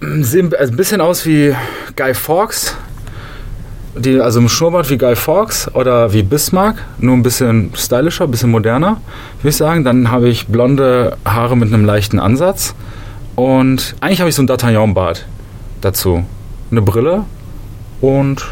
sehe 0.00 0.48
also 0.56 0.72
ein 0.72 0.76
bisschen 0.76 1.00
aus 1.00 1.26
wie 1.26 1.56
Guy 1.96 2.14
Fawkes. 2.14 2.76
Die, 3.98 4.20
also 4.20 4.40
im 4.40 4.48
Schnurrbart 4.48 4.88
wie 4.90 4.98
Guy 4.98 5.16
Fawkes 5.16 5.72
oder 5.74 6.12
wie 6.12 6.22
Bismarck, 6.22 6.76
nur 6.98 7.14
ein 7.16 7.22
bisschen 7.22 7.70
stylischer, 7.74 8.24
ein 8.24 8.30
bisschen 8.30 8.50
moderner, 8.50 9.00
würde 9.40 9.48
ich 9.50 9.56
sagen. 9.56 9.84
Dann 9.84 10.10
habe 10.10 10.28
ich 10.28 10.46
blonde 10.46 11.16
Haare 11.24 11.56
mit 11.56 11.72
einem 11.72 11.84
leichten 11.84 12.18
Ansatz. 12.18 12.74
Und 13.34 13.94
eigentlich 14.00 14.20
habe 14.20 14.28
ich 14.30 14.34
so 14.36 14.42
einen 14.42 14.48
D'Artagnan-Bart 14.48 15.26
dazu. 15.80 16.24
Eine 16.70 16.82
Brille 16.82 17.24
und 18.00 18.44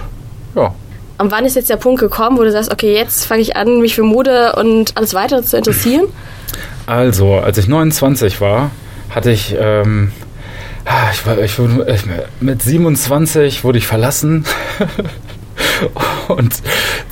ja. 0.54 0.74
Und 1.18 1.30
wann 1.30 1.44
ist 1.46 1.56
jetzt 1.56 1.70
der 1.70 1.76
Punkt 1.76 2.00
gekommen, 2.00 2.36
wo 2.38 2.42
du 2.44 2.52
sagst, 2.52 2.70
okay, 2.72 2.94
jetzt 2.94 3.24
fange 3.24 3.40
ich 3.40 3.56
an, 3.56 3.80
mich 3.80 3.94
für 3.94 4.02
Mode 4.02 4.52
und 4.56 4.96
alles 4.96 5.14
weitere 5.14 5.42
zu 5.42 5.56
interessieren? 5.56 6.04
Also, 6.86 7.34
als 7.36 7.56
ich 7.58 7.68
29 7.68 8.40
war, 8.40 8.70
hatte 9.10 9.30
ich, 9.30 9.56
ähm, 9.58 10.12
ah, 10.84 11.10
ich, 11.12 11.26
war, 11.26 11.38
ich, 11.38 11.58
wurde- 11.58 11.90
ich 11.94 12.02
mit 12.40 12.62
27 12.62 13.64
wurde 13.64 13.78
ich 13.78 13.86
verlassen. 13.86 14.44
und 16.28 16.62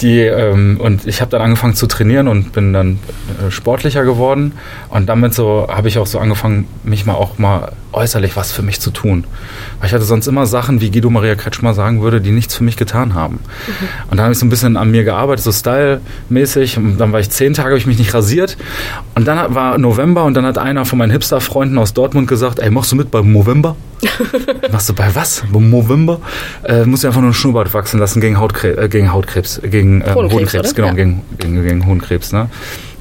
die 0.00 0.20
ähm, 0.20 0.78
und 0.80 1.06
ich 1.06 1.20
habe 1.20 1.30
dann 1.30 1.42
angefangen 1.42 1.74
zu 1.74 1.86
trainieren 1.86 2.28
und 2.28 2.52
bin 2.52 2.72
dann 2.72 2.98
äh, 3.46 3.50
sportlicher 3.50 4.04
geworden. 4.04 4.52
Und 4.88 5.06
damit 5.06 5.34
so 5.34 5.66
habe 5.70 5.88
ich 5.88 5.98
auch 5.98 6.06
so 6.06 6.18
angefangen 6.18 6.66
mich 6.82 7.06
mal 7.06 7.14
auch 7.14 7.38
mal 7.38 7.72
äußerlich 7.92 8.36
was 8.36 8.52
für 8.52 8.62
mich 8.62 8.80
zu 8.80 8.90
tun. 8.90 9.24
Weil 9.78 9.88
ich 9.88 9.94
hatte 9.94 10.04
sonst 10.04 10.26
immer 10.26 10.46
Sachen 10.46 10.80
wie 10.80 10.90
Guido 10.90 11.10
Maria 11.10 11.34
Kretschmer 11.34 11.74
sagen 11.74 12.02
würde 12.02 12.20
die 12.20 12.32
nichts 12.32 12.54
für 12.54 12.64
mich 12.64 12.76
getan 12.76 13.14
haben. 13.14 13.38
Und 14.10 14.16
dann 14.16 14.24
habe 14.24 14.32
ich 14.32 14.38
so 14.38 14.46
ein 14.46 14.50
bisschen 14.50 14.76
an 14.76 14.90
mir 14.90 15.04
gearbeitet 15.04 15.44
so 15.44 15.52
stylmäßig 15.52 16.76
und 16.76 16.98
dann 16.98 17.12
war 17.12 17.20
ich 17.20 17.30
zehn 17.30 17.54
Tage 17.54 17.70
habe 17.70 17.78
ich 17.78 17.86
mich 17.86 17.98
nicht 17.98 18.14
rasiert. 18.14 18.56
Und 19.14 19.26
dann 19.26 19.54
war 19.54 19.78
November 19.78 20.24
und 20.24 20.34
dann 20.34 20.44
hat 20.44 20.58
einer 20.58 20.84
von 20.84 20.98
meinen 20.98 21.12
Hipster-Freunden 21.12 21.78
aus 21.78 21.94
Dortmund 21.94 22.28
gesagt 22.28 22.58
ey 22.58 22.70
machst 22.70 22.92
du 22.92 22.96
mit 22.96 23.10
beim 23.10 23.32
November 23.32 23.76
Machst 24.72 24.88
du 24.88 24.94
bei 24.94 25.14
was? 25.14 25.42
Beim 25.52 25.70
November? 25.70 26.20
Äh, 26.64 26.84
musst 26.84 27.04
du 27.04 27.08
einfach 27.08 27.20
nur 27.20 27.28
einen 27.28 27.34
Schnurrbart 27.34 27.72
wachsen 27.74 28.00
lassen 28.00 28.20
gegen 28.20 28.38
Hautkrebs, 28.38 28.78
äh, 28.78 28.88
gegen 28.88 29.12
Hautkrebs, 29.12 29.58
äh, 29.58 29.68
gegen 29.68 30.02
ähm, 30.06 30.14
Hodenkrebs, 30.14 30.74
genau, 30.74 30.88
Ja. 30.88 30.94
gegen, 30.94 31.22
gegen, 31.38 31.62
gegen 31.62 31.86
Hodenkrebs, 31.86 32.32
ne? 32.32 32.48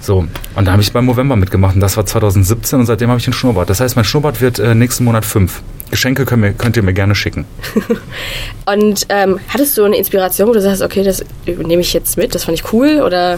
So, 0.02 0.28
und 0.56 0.66
da 0.68 0.74
habe 0.74 0.82
ich 0.82 0.92
beim 0.92 1.06
November 1.06 1.38
mitgemacht 1.38 1.76
und 1.76 1.82
das 1.82 1.96
war 1.96 2.06
2017 2.06 2.80
und 2.80 2.86
seitdem 2.86 3.10
habe 3.10 3.20
ich 3.20 3.28
einen 3.28 3.34
Schnurrbart. 3.34 3.70
Das 3.70 3.80
heißt, 3.80 3.96
mein 3.96 4.04
Schnurrbart 4.04 4.42
wird 4.42 4.60
äh, 4.60 4.76
nächsten 4.76 5.06
Monat 5.06 5.24
fünf. 5.24 5.62
Geschenke 5.92 6.26
könnt, 6.26 6.42
mir, 6.42 6.54
könnt 6.54 6.76
ihr 6.76 6.84
mir 6.84 6.92
gerne 6.94 7.14
schicken. 7.14 7.46
Und 8.66 9.06
ähm, 9.10 9.40
hattest 9.48 9.78
du 9.78 9.84
eine 9.84 9.96
Inspiration, 9.96 10.48
wo 10.50 10.54
du 10.54 10.60
sagst, 10.62 10.82
okay, 10.82 11.04
das 11.04 11.24
nehme 11.46 11.82
ich 11.82 11.94
jetzt 11.94 12.18
mit, 12.18 12.34
das 12.34 12.46
fand 12.46 12.58
ich 12.58 12.74
cool? 12.74 13.02
Oder 13.06 13.38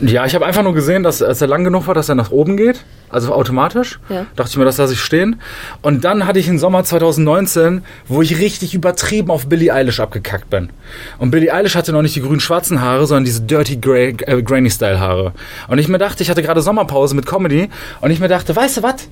Ja, 0.00 0.26
ich 0.26 0.34
habe 0.34 0.46
einfach 0.46 0.62
nur 0.62 0.74
gesehen, 0.74 1.02
dass 1.02 1.22
als 1.22 1.40
er 1.40 1.48
lang 1.48 1.64
genug 1.64 1.86
war, 1.86 1.94
dass 1.94 2.08
er 2.08 2.14
nach 2.14 2.30
oben 2.30 2.56
geht, 2.56 2.84
also 3.08 3.32
automatisch. 3.32 3.98
Ja. 4.08 4.26
Dachte 4.36 4.50
ich 4.50 4.56
mir, 4.56 4.64
das 4.64 4.78
lasse 4.78 4.92
ich 4.92 5.00
stehen. 5.00 5.40
Und 5.82 6.04
dann 6.04 6.26
hatte 6.26 6.38
ich 6.38 6.48
einen 6.48 6.58
Sommer 6.58 6.84
2019, 6.84 7.82
wo 8.06 8.22
ich 8.22 8.38
richtig 8.38 8.74
übertrieben 8.74 9.30
auf 9.30 9.48
Billie 9.48 9.72
Eilish 9.72 10.00
abgekackt 10.00 10.50
bin. 10.50 10.70
Und 11.18 11.30
Billie 11.30 11.52
Eilish 11.52 11.74
hatte 11.74 11.92
noch 11.92 12.02
nicht 12.02 12.16
die 12.16 12.22
grün-schwarzen 12.22 12.80
Haare, 12.80 13.06
sondern 13.06 13.24
diese 13.24 13.42
Dirty 13.42 13.76
Grey, 13.76 14.16
äh, 14.26 14.42
Granny-Style-Haare. 14.42 15.32
Und 15.68 15.78
ich 15.78 15.88
mir 15.88 15.98
dachte, 15.98 16.22
ich 16.22 16.30
hatte 16.30 16.42
gerade 16.42 16.62
Sommerpause 16.62 17.14
mit 17.14 17.26
Comedy 17.26 17.68
und 18.00 18.10
ich 18.10 18.20
mir 18.20 18.28
dachte, 18.28 18.54
weißt 18.54 18.78
du 18.78 18.82
was? 18.82 19.08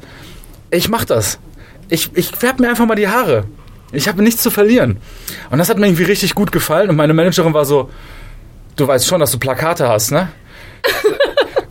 Ich 0.71 0.89
mach 0.89 1.05
das. 1.05 1.39
Ich, 1.89 2.11
ich 2.15 2.29
färb 2.29 2.61
mir 2.61 2.69
einfach 2.69 2.87
mal 2.87 2.95
die 2.95 3.09
Haare. 3.09 3.45
Ich 3.93 4.07
habe 4.09 4.23
nichts 4.23 4.43
zu 4.43 4.51
verlieren. 4.51 4.99
Und 5.51 5.59
das 5.59 5.71
hat 5.71 5.79
mir 5.79 5.87
irgendwie 5.87 6.05
richtig 6.05 6.35
gut 6.35 6.53
gefallen. 6.53 6.91
Und 6.91 6.97
meine 6.97 7.15
Managerin 7.15 7.55
war 7.55 7.65
so, 7.65 7.89
du 8.77 8.87
weißt 8.87 9.07
schon, 9.07 9.21
dass 9.21 9.31
du 9.31 9.39
Plakate 9.39 9.89
hast, 9.89 10.13
ne? 10.13 10.29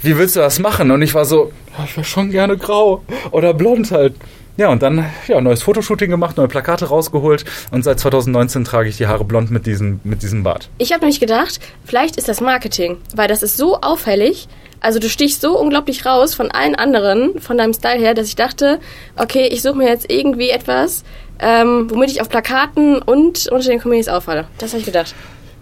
Wie 0.02 0.18
willst 0.18 0.36
du 0.36 0.40
das 0.40 0.60
machen? 0.60 0.92
Und 0.92 1.02
ich 1.02 1.14
war 1.14 1.26
so, 1.26 1.52
ja, 1.78 1.86
ich 1.86 1.96
wäre 1.98 2.06
schon 2.06 2.32
gerne 2.32 2.58
grau 2.58 3.04
oder 3.32 3.54
blond 3.54 3.92
halt. 3.92 4.16
Ja, 4.58 4.70
und 4.70 4.82
dann 4.82 5.06
ja, 5.28 5.40
neues 5.40 5.62
Fotoshooting 5.62 6.10
gemacht, 6.10 6.38
neue 6.38 6.48
Plakate 6.48 6.86
rausgeholt 6.86 7.46
und 7.70 7.84
seit 7.84 8.00
2019 8.00 8.66
trage 8.66 8.90
ich 8.90 8.98
die 8.98 9.06
Haare 9.06 9.24
blond 9.24 9.52
mit 9.52 9.68
diesem, 9.68 10.00
mit 10.04 10.24
diesem 10.24 10.42
Bart. 10.42 10.70
ich 10.80 10.92
habe 10.94 11.02
nämlich 11.02 11.20
gedacht, 11.20 11.60
vielleicht 11.86 12.16
ist 12.16 12.28
das 12.28 12.42
Marketing, 12.42 12.98
weil 13.16 13.28
das 13.28 13.44
ist 13.44 13.56
so 13.56 13.82
auffällig. 13.82 14.48
Also 14.80 15.00
du 15.00 15.10
stichst 15.10 15.42
so 15.42 15.60
unglaublich 15.60 16.06
raus 16.06 16.34
von 16.34 16.50
allen 16.52 16.76
anderen, 16.76 17.40
von 17.40 17.58
deinem 17.58 17.74
Style 17.74 18.00
her, 18.00 18.14
dass 18.14 18.28
ich 18.28 18.36
dachte, 18.36 18.80
okay, 19.16 19.48
ich 19.48 19.62
suche 19.62 19.76
mir 19.76 19.88
jetzt 19.88 20.10
irgendwie 20.10 20.50
etwas, 20.50 21.04
ähm, 21.40 21.90
womit 21.90 22.12
ich 22.12 22.22
auf 22.22 22.30
Plakaten 22.30 23.00
und 23.00 23.48
unter 23.48 23.70
den 23.70 23.80
Comedies 23.80 24.08
auffalle. 24.08 24.48
Das 24.58 24.72
habe 24.72 24.80
ich 24.80 24.86
gedacht. 24.86 25.14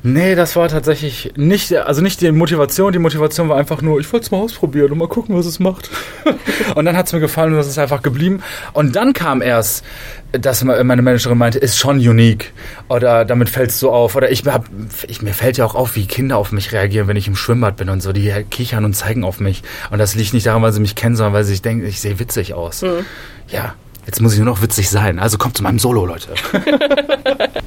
Nee, 0.07 0.35
das 0.35 0.55
war 0.55 0.69
tatsächlich 0.69 1.33
nicht, 1.35 1.73
also 1.73 1.99
nicht 2.03 2.21
die 2.21 2.31
Motivation. 2.31 2.93
Die 2.93 2.99
Motivation 2.99 3.49
war 3.49 3.57
einfach 3.57 3.81
nur, 3.81 3.99
ich 3.99 4.13
wollte 4.13 4.25
es 4.25 4.31
mal 4.31 4.37
ausprobieren 4.37 4.91
und 4.91 4.99
mal 4.99 5.07
gucken, 5.07 5.35
was 5.35 5.47
es 5.47 5.57
macht. 5.57 5.89
und 6.75 6.85
dann 6.85 6.95
hat 6.95 7.07
es 7.07 7.13
mir 7.13 7.19
gefallen 7.19 7.53
und 7.53 7.57
das 7.57 7.65
ist 7.65 7.79
einfach 7.79 8.03
geblieben. 8.03 8.43
Und 8.73 8.95
dann 8.95 9.13
kam 9.13 9.41
erst, 9.41 9.83
dass 10.31 10.63
meine 10.63 11.01
Managerin 11.01 11.39
meinte, 11.39 11.57
ist 11.57 11.79
schon 11.79 11.97
unique. 11.97 12.53
Oder 12.87 13.25
damit 13.25 13.49
fällst 13.49 13.81
du 13.81 13.89
auf. 13.89 14.15
Oder 14.15 14.29
ich, 14.29 14.45
hab, 14.45 14.69
ich 15.07 15.23
mir 15.23 15.33
fällt 15.33 15.57
ja 15.57 15.65
auch 15.65 15.73
auf, 15.73 15.95
wie 15.95 16.05
Kinder 16.05 16.37
auf 16.37 16.51
mich 16.51 16.71
reagieren, 16.71 17.07
wenn 17.07 17.17
ich 17.17 17.27
im 17.27 17.35
Schwimmbad 17.35 17.75
bin 17.75 17.89
und 17.89 18.03
so. 18.03 18.13
Die 18.13 18.31
kichern 18.51 18.85
und 18.85 18.93
zeigen 18.93 19.23
auf 19.23 19.39
mich. 19.39 19.63
Und 19.89 19.97
das 19.97 20.13
liegt 20.13 20.35
nicht 20.35 20.45
daran, 20.45 20.61
weil 20.61 20.71
sie 20.71 20.81
mich 20.81 20.93
kennen, 20.93 21.15
sondern 21.15 21.33
weil 21.33 21.45
sie 21.45 21.53
sich 21.53 21.63
denken, 21.63 21.83
ich 21.83 21.99
sehe 21.99 22.19
witzig 22.19 22.53
aus. 22.53 22.85
Ja. 23.47 23.73
Jetzt 24.05 24.21
muss 24.21 24.33
ich 24.33 24.37
nur 24.37 24.45
noch 24.45 24.61
witzig 24.61 24.87
sein. 24.91 25.17
Also 25.17 25.39
kommt 25.39 25.57
zu 25.57 25.63
meinem 25.63 25.79
Solo, 25.79 26.05
Leute. 26.05 26.29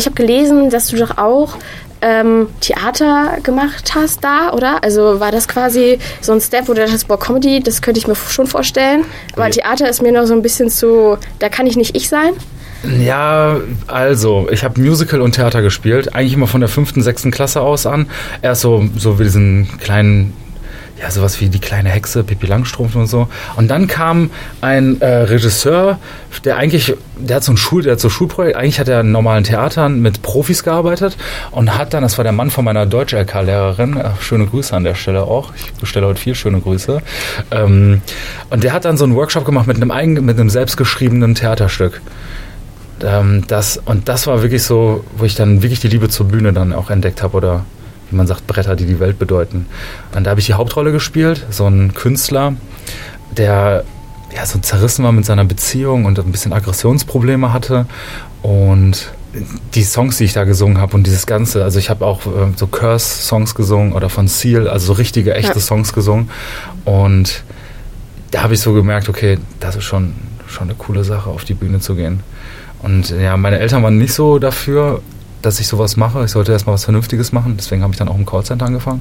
Ich 0.00 0.06
habe 0.06 0.14
gelesen, 0.14 0.70
dass 0.70 0.86
du 0.86 0.96
doch 0.96 1.18
auch 1.18 1.56
ähm, 2.02 2.48
Theater 2.60 3.38
gemacht 3.42 3.92
hast 3.94 4.22
da, 4.22 4.52
oder? 4.52 4.82
Also 4.84 5.20
war 5.20 5.32
das 5.32 5.48
quasi 5.48 5.98
so 6.20 6.32
ein 6.32 6.40
Step, 6.40 6.68
wo 6.68 6.74
du 6.74 6.80
dachtest, 6.80 7.08
boah, 7.08 7.18
Comedy, 7.18 7.60
das 7.60 7.82
könnte 7.82 7.98
ich 7.98 8.06
mir 8.06 8.14
schon 8.14 8.46
vorstellen. 8.46 9.04
Aber 9.32 9.46
Ja. 9.46 9.50
Theater 9.50 9.88
ist 9.88 10.02
mir 10.02 10.12
noch 10.12 10.26
so 10.26 10.34
ein 10.34 10.42
bisschen 10.42 10.70
zu, 10.70 11.18
da 11.38 11.48
kann 11.48 11.66
ich 11.66 11.76
nicht 11.76 11.96
ich 11.96 12.08
sein. 12.08 12.32
Ja, 13.00 13.56
also, 13.88 14.48
ich 14.52 14.62
habe 14.62 14.80
Musical 14.80 15.20
und 15.20 15.32
Theater 15.34 15.62
gespielt, 15.62 16.14
eigentlich 16.14 16.34
immer 16.34 16.46
von 16.46 16.60
der 16.60 16.68
fünften, 16.68 17.02
sechsten 17.02 17.32
Klasse 17.32 17.60
aus 17.60 17.86
an. 17.86 18.08
Erst 18.40 18.60
so, 18.60 18.84
so 18.96 19.18
wie 19.18 19.24
diesen 19.24 19.68
kleinen, 19.80 20.32
ja, 21.00 21.10
sowas 21.10 21.40
wie 21.40 21.48
die 21.48 21.60
kleine 21.60 21.90
Hexe, 21.90 22.24
Pippi 22.24 22.46
Langstrumpf 22.46 22.96
und 22.96 23.06
so. 23.06 23.28
Und 23.56 23.68
dann 23.68 23.86
kam 23.86 24.30
ein 24.60 25.00
äh, 25.00 25.06
Regisseur, 25.06 25.98
der 26.44 26.56
eigentlich, 26.56 26.94
der 27.18 27.36
hat 27.36 27.44
so 27.44 27.52
ein 27.52 27.56
Schul, 27.56 27.82
der 27.82 27.92
hat 27.92 28.00
so 28.00 28.08
ein 28.08 28.10
Schulprojekt, 28.10 28.56
eigentlich 28.56 28.80
hat 28.80 28.88
er 28.88 29.00
in 29.00 29.12
normalen 29.12 29.44
Theatern 29.44 30.00
mit 30.00 30.22
Profis 30.22 30.64
gearbeitet 30.64 31.16
und 31.52 31.78
hat 31.78 31.94
dann, 31.94 32.02
das 32.02 32.18
war 32.18 32.24
der 32.24 32.32
Mann 32.32 32.50
von 32.50 32.64
meiner 32.64 32.86
Deutsch-LK-Lehrerin, 32.86 33.96
äh, 33.96 34.10
schöne 34.20 34.46
Grüße 34.46 34.74
an 34.74 34.84
der 34.84 34.94
Stelle 34.94 35.22
auch, 35.22 35.52
ich 35.54 35.72
bestelle 35.74 36.06
heute 36.06 36.20
viel 36.20 36.34
schöne 36.34 36.60
Grüße. 36.60 37.00
Ähm, 37.52 38.02
und 38.50 38.64
der 38.64 38.72
hat 38.72 38.84
dann 38.84 38.96
so 38.96 39.04
einen 39.04 39.14
Workshop 39.14 39.44
gemacht 39.44 39.66
mit 39.66 39.76
einem 39.76 39.90
eigen, 39.90 40.24
mit 40.24 40.38
einem 40.38 40.50
selbstgeschriebenen 40.50 41.34
Theaterstück 41.34 42.00
ähm, 43.04 43.44
das, 43.46 43.80
und 43.84 44.08
das 44.08 44.26
war 44.26 44.42
wirklich 44.42 44.64
so, 44.64 45.04
wo 45.16 45.24
ich 45.24 45.36
dann 45.36 45.62
wirklich 45.62 45.78
die 45.78 45.86
Liebe 45.86 46.08
zur 46.08 46.26
Bühne 46.26 46.52
dann 46.52 46.72
auch 46.72 46.90
entdeckt 46.90 47.22
habe 47.22 47.36
oder 47.36 47.64
wie 48.10 48.16
man 48.16 48.26
sagt, 48.26 48.46
Bretter, 48.46 48.76
die 48.76 48.86
die 48.86 49.00
Welt 49.00 49.18
bedeuten. 49.18 49.66
Und 50.14 50.24
da 50.24 50.30
habe 50.30 50.40
ich 50.40 50.46
die 50.46 50.54
Hauptrolle 50.54 50.92
gespielt, 50.92 51.46
so 51.50 51.66
ein 51.66 51.94
Künstler, 51.94 52.54
der 53.36 53.84
ja 54.34 54.44
so 54.46 54.58
zerrissen 54.58 55.04
war 55.04 55.12
mit 55.12 55.24
seiner 55.24 55.44
Beziehung 55.44 56.04
und 56.04 56.18
ein 56.18 56.32
bisschen 56.32 56.52
Aggressionsprobleme 56.52 57.52
hatte 57.52 57.86
und 58.42 59.12
die 59.74 59.84
Songs, 59.84 60.18
die 60.18 60.24
ich 60.24 60.32
da 60.32 60.44
gesungen 60.44 60.78
habe 60.78 60.96
und 60.96 61.06
dieses 61.06 61.26
Ganze, 61.26 61.62
also 61.62 61.78
ich 61.78 61.90
habe 61.90 62.04
auch 62.04 62.26
äh, 62.26 62.52
so 62.56 62.66
Curse-Songs 62.66 63.54
gesungen 63.54 63.92
oder 63.92 64.08
von 64.08 64.26
Seal, 64.26 64.68
also 64.68 64.86
so 64.86 64.92
richtige, 64.94 65.34
echte 65.34 65.54
Ja. 65.54 65.60
Songs 65.60 65.92
gesungen 65.92 66.30
und 66.84 67.42
da 68.30 68.42
habe 68.42 68.54
ich 68.54 68.60
so 68.60 68.72
gemerkt, 68.72 69.08
okay, 69.08 69.38
das 69.60 69.76
ist 69.76 69.84
schon, 69.84 70.14
schon 70.46 70.68
eine 70.68 70.74
coole 70.76 71.04
Sache, 71.04 71.30
auf 71.30 71.44
die 71.44 71.54
Bühne 71.54 71.80
zu 71.80 71.94
gehen. 71.94 72.20
Und 72.82 73.10
ja, 73.10 73.36
meine 73.36 73.58
Eltern 73.58 73.82
waren 73.82 73.98
nicht 73.98 74.12
so 74.12 74.38
dafür, 74.38 75.02
dass 75.42 75.60
ich 75.60 75.68
sowas 75.68 75.96
mache. 75.96 76.24
Ich 76.24 76.30
sollte 76.30 76.52
erstmal 76.52 76.74
was 76.74 76.84
Vernünftiges 76.84 77.32
machen. 77.32 77.56
Deswegen 77.56 77.82
habe 77.82 77.92
ich 77.92 77.98
dann 77.98 78.08
auch 78.08 78.16
im 78.16 78.26
Callcenter 78.26 78.66
angefangen. 78.66 79.00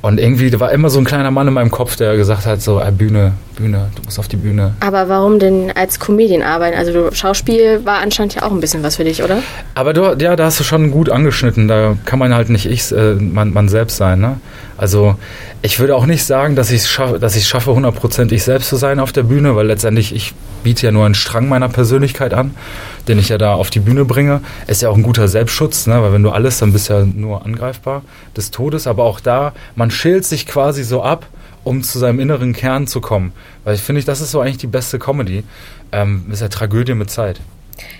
Und 0.00 0.20
irgendwie, 0.20 0.50
da 0.50 0.60
war 0.60 0.70
immer 0.70 0.90
so 0.90 1.00
ein 1.00 1.04
kleiner 1.04 1.30
Mann 1.30 1.48
in 1.48 1.54
meinem 1.54 1.70
Kopf, 1.70 1.96
der 1.96 2.16
gesagt 2.16 2.46
hat, 2.46 2.62
so, 2.62 2.80
Bühne, 2.96 3.32
Bühne, 3.56 3.90
du 3.96 4.02
musst 4.04 4.18
auf 4.18 4.28
die 4.28 4.36
Bühne. 4.36 4.74
Aber 4.80 5.08
warum 5.08 5.40
denn 5.40 5.72
als 5.74 5.98
Comedian 5.98 6.42
arbeiten? 6.42 6.76
Also 6.76 6.92
du, 6.92 7.14
Schauspiel 7.14 7.84
war 7.84 7.98
anscheinend 7.98 8.34
ja 8.36 8.42
auch 8.42 8.52
ein 8.52 8.60
bisschen 8.60 8.82
was 8.84 8.96
für 8.96 9.04
dich, 9.04 9.22
oder? 9.22 9.42
Aber 9.74 9.92
du, 9.92 10.16
ja, 10.18 10.36
da 10.36 10.44
hast 10.44 10.60
du 10.60 10.64
schon 10.64 10.92
gut 10.92 11.10
angeschnitten. 11.10 11.66
Da 11.66 11.96
kann 12.04 12.20
man 12.20 12.32
halt 12.32 12.48
nicht 12.48 12.66
ich, 12.66 12.92
äh, 12.92 13.14
man, 13.14 13.52
man 13.52 13.68
selbst 13.68 13.96
sein. 13.96 14.20
Ne? 14.20 14.40
Also 14.76 15.16
ich 15.60 15.80
würde 15.80 15.96
auch 15.96 16.06
nicht 16.06 16.24
sagen, 16.24 16.54
dass 16.54 16.70
ich 16.70 16.82
es 16.82 16.88
schaffe, 16.88 17.18
dass 17.18 17.34
ich 17.34 17.48
schaffe, 17.48 17.72
100% 17.72 18.30
ich 18.32 18.44
selbst 18.44 18.68
zu 18.68 18.76
sein 18.76 19.00
auf 19.00 19.10
der 19.10 19.24
Bühne, 19.24 19.56
weil 19.56 19.66
letztendlich 19.66 20.14
ich 20.14 20.34
biete 20.62 20.86
ja 20.86 20.92
nur 20.92 21.04
einen 21.04 21.16
Strang 21.16 21.48
meiner 21.48 21.68
Persönlichkeit 21.68 22.32
an, 22.32 22.54
den 23.08 23.18
ich 23.18 23.28
ja 23.28 23.38
da 23.38 23.54
auf 23.54 23.70
die 23.70 23.80
Bühne 23.80 24.04
bringe. 24.04 24.40
Ist 24.68 24.82
ja 24.82 24.88
auch 24.88 24.96
ein 24.96 25.02
guter 25.02 25.26
Selbstschutz, 25.26 25.88
ne? 25.88 26.00
weil 26.00 26.12
wenn 26.12 26.22
du 26.22 26.30
alles, 26.30 26.58
dann 26.58 26.72
bist 26.72 26.88
du 26.88 26.94
ja 26.94 27.04
nur 27.04 27.44
angreifbar 27.44 28.02
des 28.36 28.52
Todes. 28.52 28.86
Aber 28.86 29.02
auch 29.02 29.18
da, 29.18 29.52
man 29.74 29.87
schält 29.90 30.24
sich 30.24 30.46
quasi 30.46 30.84
so 30.84 31.02
ab, 31.02 31.26
um 31.64 31.82
zu 31.82 31.98
seinem 31.98 32.20
inneren 32.20 32.52
Kern 32.52 32.86
zu 32.86 33.00
kommen. 33.00 33.32
Weil 33.64 33.74
ich 33.74 33.82
finde, 33.82 34.02
das 34.02 34.20
ist 34.20 34.30
so 34.30 34.40
eigentlich 34.40 34.58
die 34.58 34.66
beste 34.66 34.98
Comedy. 34.98 35.44
Ähm, 35.92 36.26
ist 36.30 36.40
ja 36.40 36.48
Tragödie 36.48 36.94
mit 36.94 37.10
Zeit. 37.10 37.40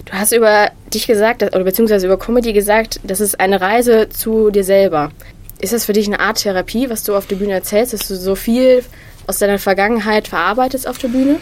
Du 0.04 0.12
hast 0.12 0.32
über 0.32 0.70
dich 0.92 1.06
gesagt, 1.06 1.42
oder 1.42 1.64
beziehungsweise 1.64 2.06
über 2.06 2.18
Comedy 2.18 2.52
gesagt, 2.52 3.00
das 3.04 3.20
ist 3.20 3.38
eine 3.38 3.60
Reise 3.60 4.08
zu 4.08 4.50
dir 4.50 4.64
selber. 4.64 5.10
Ist 5.60 5.72
das 5.72 5.84
für 5.84 5.92
dich 5.92 6.06
eine 6.06 6.20
Art 6.20 6.42
Therapie, 6.42 6.88
was 6.88 7.02
du 7.02 7.16
auf 7.16 7.26
der 7.26 7.36
Bühne 7.36 7.52
erzählst, 7.52 7.92
dass 7.92 8.06
du 8.08 8.16
so 8.16 8.34
viel 8.34 8.84
aus 9.26 9.38
deiner 9.38 9.58
Vergangenheit 9.58 10.28
verarbeitest 10.28 10.88
auf 10.88 10.98
der 10.98 11.08
Bühne? 11.08 11.36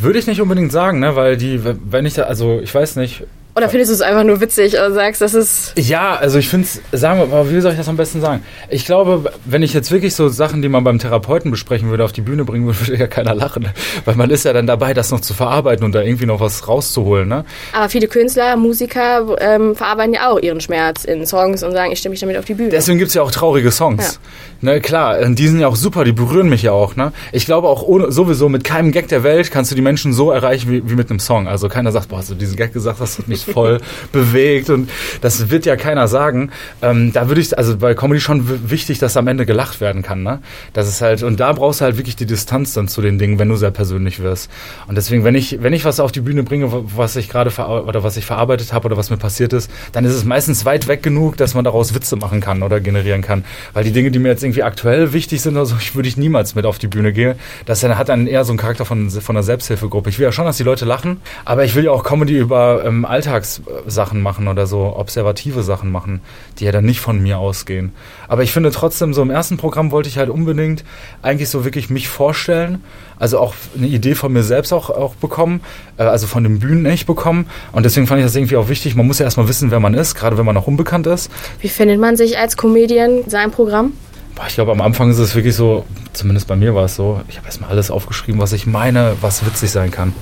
Würde 0.00 0.18
ich 0.18 0.26
nicht 0.26 0.40
unbedingt 0.40 0.72
sagen, 0.72 1.00
ne? 1.00 1.16
weil 1.16 1.36
die, 1.36 1.60
wenn 1.62 2.06
ich 2.06 2.14
da, 2.14 2.22
also 2.22 2.60
ich 2.60 2.74
weiß 2.74 2.96
nicht. 2.96 3.24
Oder 3.60 3.68
findest 3.68 3.90
du 3.90 3.94
es 3.94 4.00
einfach 4.00 4.24
nur 4.24 4.40
witzig 4.40 4.78
und 4.78 4.94
sagst, 4.94 5.20
das 5.20 5.34
ist. 5.34 5.74
Ja, 5.76 6.14
also 6.14 6.38
ich 6.38 6.48
finde 6.48 6.66
es, 6.66 6.80
sagen 6.98 7.20
wir 7.20 7.26
mal, 7.26 7.50
wie 7.50 7.60
soll 7.60 7.72
ich 7.72 7.76
das 7.76 7.88
am 7.88 7.98
besten 7.98 8.22
sagen? 8.22 8.42
Ich 8.70 8.86
glaube, 8.86 9.30
wenn 9.44 9.62
ich 9.62 9.74
jetzt 9.74 9.92
wirklich 9.92 10.14
so 10.14 10.30
Sachen, 10.30 10.62
die 10.62 10.70
man 10.70 10.82
beim 10.82 10.98
Therapeuten 10.98 11.50
besprechen 11.50 11.90
würde, 11.90 12.02
auf 12.06 12.12
die 12.12 12.22
Bühne 12.22 12.46
bringen 12.46 12.64
würde, 12.64 12.80
würde 12.88 12.96
ja 12.96 13.06
keiner 13.06 13.34
lachen. 13.34 13.68
Weil 14.06 14.14
man 14.14 14.30
ist 14.30 14.46
ja 14.46 14.54
dann 14.54 14.66
dabei, 14.66 14.94
das 14.94 15.10
noch 15.10 15.20
zu 15.20 15.34
verarbeiten 15.34 15.84
und 15.84 15.94
da 15.94 16.00
irgendwie 16.00 16.24
noch 16.24 16.40
was 16.40 16.68
rauszuholen, 16.68 17.28
ne? 17.28 17.44
Aber 17.74 17.90
viele 17.90 18.08
Künstler, 18.08 18.56
Musiker 18.56 19.36
ähm, 19.38 19.76
verarbeiten 19.76 20.14
ja 20.14 20.30
auch 20.30 20.38
ihren 20.38 20.62
Schmerz 20.62 21.04
in 21.04 21.26
Songs 21.26 21.62
und 21.62 21.72
sagen, 21.72 21.92
ich 21.92 21.98
stelle 21.98 22.12
mich 22.12 22.20
damit 22.20 22.38
auf 22.38 22.46
die 22.46 22.54
Bühne. 22.54 22.70
Deswegen 22.70 22.98
gibt's 22.98 23.12
ja 23.12 23.20
auch 23.20 23.30
traurige 23.30 23.70
Songs. 23.70 24.20
Ne, 24.62 24.80
klar, 24.80 25.24
die 25.24 25.48
sind 25.48 25.60
ja 25.60 25.68
auch 25.68 25.76
super, 25.76 26.04
die 26.04 26.12
berühren 26.12 26.48
mich 26.48 26.62
ja 26.62 26.72
auch. 26.72 26.94
Ne? 26.94 27.12
Ich 27.32 27.46
glaube 27.46 27.68
auch 27.68 27.82
ohne, 27.82 28.12
sowieso 28.12 28.50
mit 28.50 28.62
keinem 28.62 28.92
Gag 28.92 29.08
der 29.08 29.22
Welt 29.22 29.50
kannst 29.50 29.70
du 29.70 29.74
die 29.74 29.80
Menschen 29.80 30.12
so 30.12 30.30
erreichen 30.30 30.70
wie, 30.70 30.88
wie 30.88 30.94
mit 30.96 31.08
einem 31.08 31.18
Song. 31.18 31.48
Also 31.48 31.68
keiner 31.68 31.92
sagt, 31.92 32.08
boah, 32.08 32.18
hast 32.18 32.30
du 32.30 32.34
diesen 32.34 32.56
Gag 32.56 32.74
gesagt, 32.74 33.00
das 33.00 33.18
hat 33.18 33.26
mich 33.26 33.46
voll 33.52 33.80
bewegt 34.12 34.70
und 34.70 34.90
das 35.20 35.50
wird 35.50 35.66
ja 35.66 35.76
keiner 35.76 36.08
sagen. 36.08 36.50
Ähm, 36.82 37.12
da 37.12 37.28
würde 37.28 37.40
ich, 37.40 37.56
also 37.56 37.76
bei 37.76 37.94
Comedy 37.94 38.20
schon 38.20 38.70
wichtig, 38.70 38.98
dass 38.98 39.16
am 39.16 39.26
Ende 39.26 39.46
gelacht 39.46 39.80
werden 39.80 40.02
kann. 40.02 40.22
Ne? 40.22 40.40
Das 40.72 40.88
ist 40.88 41.00
halt, 41.00 41.22
und 41.22 41.40
da 41.40 41.52
brauchst 41.52 41.80
du 41.80 41.84
halt 41.84 41.96
wirklich 41.96 42.16
die 42.16 42.26
Distanz 42.26 42.74
dann 42.74 42.88
zu 42.88 43.02
den 43.02 43.18
Dingen, 43.18 43.38
wenn 43.38 43.48
du 43.48 43.56
sehr 43.56 43.70
persönlich 43.70 44.22
wirst. 44.22 44.50
Und 44.86 44.96
deswegen, 44.96 45.24
wenn 45.24 45.34
ich, 45.34 45.62
wenn 45.62 45.72
ich 45.72 45.84
was 45.84 46.00
auf 46.00 46.12
die 46.12 46.20
Bühne 46.20 46.42
bringe, 46.42 46.68
was 46.96 47.16
ich 47.16 47.28
gerade 47.28 47.50
oder 47.50 48.02
was 48.02 48.16
ich 48.16 48.26
verarbeitet 48.26 48.72
habe 48.72 48.86
oder 48.86 48.96
was 48.96 49.10
mir 49.10 49.16
passiert 49.16 49.52
ist, 49.52 49.70
dann 49.92 50.04
ist 50.04 50.14
es 50.14 50.24
meistens 50.24 50.64
weit 50.64 50.88
weg 50.88 51.02
genug, 51.02 51.36
dass 51.36 51.54
man 51.54 51.64
daraus 51.64 51.94
Witze 51.94 52.16
machen 52.16 52.40
kann 52.40 52.62
oder 52.62 52.80
generieren 52.80 53.22
kann. 53.22 53.44
Weil 53.72 53.84
die 53.84 53.92
Dinge, 53.92 54.10
die 54.10 54.18
mir 54.18 54.28
jetzt 54.28 54.42
irgendwie 54.42 54.62
aktuell 54.62 55.12
wichtig 55.12 55.42
sind, 55.42 55.56
also 55.56 55.76
ich 55.80 55.94
würde 55.94 56.08
ich 56.08 56.16
niemals 56.16 56.54
mit 56.54 56.66
auf 56.66 56.78
die 56.78 56.88
Bühne 56.88 57.12
gehen. 57.12 57.34
Das 57.66 57.82
hat 57.82 58.08
dann 58.08 58.26
eher 58.26 58.44
so 58.44 58.52
einen 58.52 58.58
Charakter 58.58 58.84
von, 58.84 59.10
von 59.10 59.36
einer 59.36 59.42
Selbsthilfegruppe. 59.42 60.10
Ich 60.10 60.18
will 60.18 60.24
ja 60.24 60.32
schon, 60.32 60.44
dass 60.44 60.56
die 60.56 60.62
Leute 60.62 60.84
lachen, 60.84 61.20
aber 61.44 61.64
ich 61.64 61.74
will 61.74 61.84
ja 61.84 61.90
auch 61.90 62.04
Comedy 62.04 62.36
über 62.36 62.84
ähm, 62.84 63.04
Alltagssachen 63.30 64.20
machen 64.20 64.48
oder 64.48 64.66
so 64.66 64.96
observative 64.96 65.62
Sachen 65.62 65.90
machen, 65.90 66.20
die 66.58 66.64
ja 66.64 66.72
dann 66.72 66.84
nicht 66.84 67.00
von 67.00 67.22
mir 67.22 67.38
ausgehen. 67.38 67.92
Aber 68.28 68.42
ich 68.42 68.52
finde 68.52 68.70
trotzdem, 68.70 69.14
so 69.14 69.22
im 69.22 69.30
ersten 69.30 69.56
Programm 69.56 69.90
wollte 69.90 70.08
ich 70.08 70.18
halt 70.18 70.30
unbedingt 70.30 70.84
eigentlich 71.22 71.48
so 71.48 71.64
wirklich 71.64 71.90
mich 71.90 72.08
vorstellen, 72.08 72.82
also 73.18 73.38
auch 73.38 73.54
eine 73.76 73.86
Idee 73.86 74.14
von 74.14 74.32
mir 74.32 74.42
selbst 74.42 74.72
auch, 74.72 74.90
auch 74.90 75.14
bekommen, 75.14 75.60
äh, 75.98 76.02
also 76.02 76.26
von 76.26 76.42
den 76.42 76.58
Bühnen 76.58 76.86
echt 76.86 77.06
bekommen. 77.06 77.46
Und 77.72 77.84
deswegen 77.84 78.06
fand 78.06 78.20
ich 78.20 78.26
das 78.26 78.34
irgendwie 78.34 78.56
auch 78.56 78.68
wichtig. 78.68 78.94
Man 78.96 79.06
muss 79.06 79.18
ja 79.18 79.24
erstmal 79.24 79.48
wissen, 79.48 79.70
wer 79.70 79.80
man 79.80 79.94
ist, 79.94 80.14
gerade 80.14 80.38
wenn 80.38 80.46
man 80.46 80.54
noch 80.54 80.66
unbekannt 80.66 81.06
ist. 81.06 81.30
Wie 81.60 81.68
findet 81.68 82.00
man 82.00 82.16
sich 82.16 82.38
als 82.38 82.56
Comedian 82.56 83.24
sein 83.28 83.50
Programm? 83.50 83.92
Ich 84.48 84.54
glaube, 84.54 84.72
am 84.72 84.80
Anfang 84.80 85.10
ist 85.10 85.18
es 85.18 85.34
wirklich 85.34 85.54
so, 85.54 85.84
zumindest 86.14 86.46
bei 86.46 86.56
mir 86.56 86.74
war 86.74 86.86
es 86.86 86.96
so, 86.96 87.20
ich 87.28 87.36
habe 87.36 87.46
erstmal 87.46 87.68
alles 87.68 87.90
aufgeschrieben, 87.90 88.40
was 88.40 88.54
ich 88.54 88.66
meine, 88.66 89.16
was 89.20 89.44
witzig 89.44 89.70
sein 89.70 89.90
kann. 89.90 90.14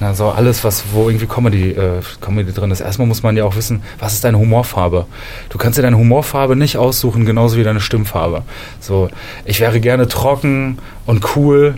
Also 0.00 0.28
alles, 0.28 0.64
was, 0.64 0.84
wo 0.92 1.08
irgendwie 1.08 1.26
Comedy, 1.26 1.70
äh, 1.70 2.00
Comedy 2.20 2.52
drin 2.52 2.70
ist. 2.70 2.80
Erstmal 2.80 3.06
muss 3.06 3.22
man 3.22 3.36
ja 3.36 3.44
auch 3.44 3.56
wissen, 3.56 3.82
was 3.98 4.14
ist 4.14 4.24
deine 4.24 4.38
Humorfarbe? 4.38 5.06
Du 5.48 5.58
kannst 5.58 5.78
dir 5.78 5.82
deine 5.82 5.98
Humorfarbe 5.98 6.56
nicht 6.56 6.76
aussuchen, 6.76 7.24
genauso 7.24 7.56
wie 7.56 7.62
deine 7.62 7.80
Stimmfarbe. 7.80 8.42
So, 8.80 9.08
ich 9.44 9.60
wäre 9.60 9.80
gerne 9.80 10.08
trocken 10.08 10.78
und 11.10 11.36
cool, 11.36 11.74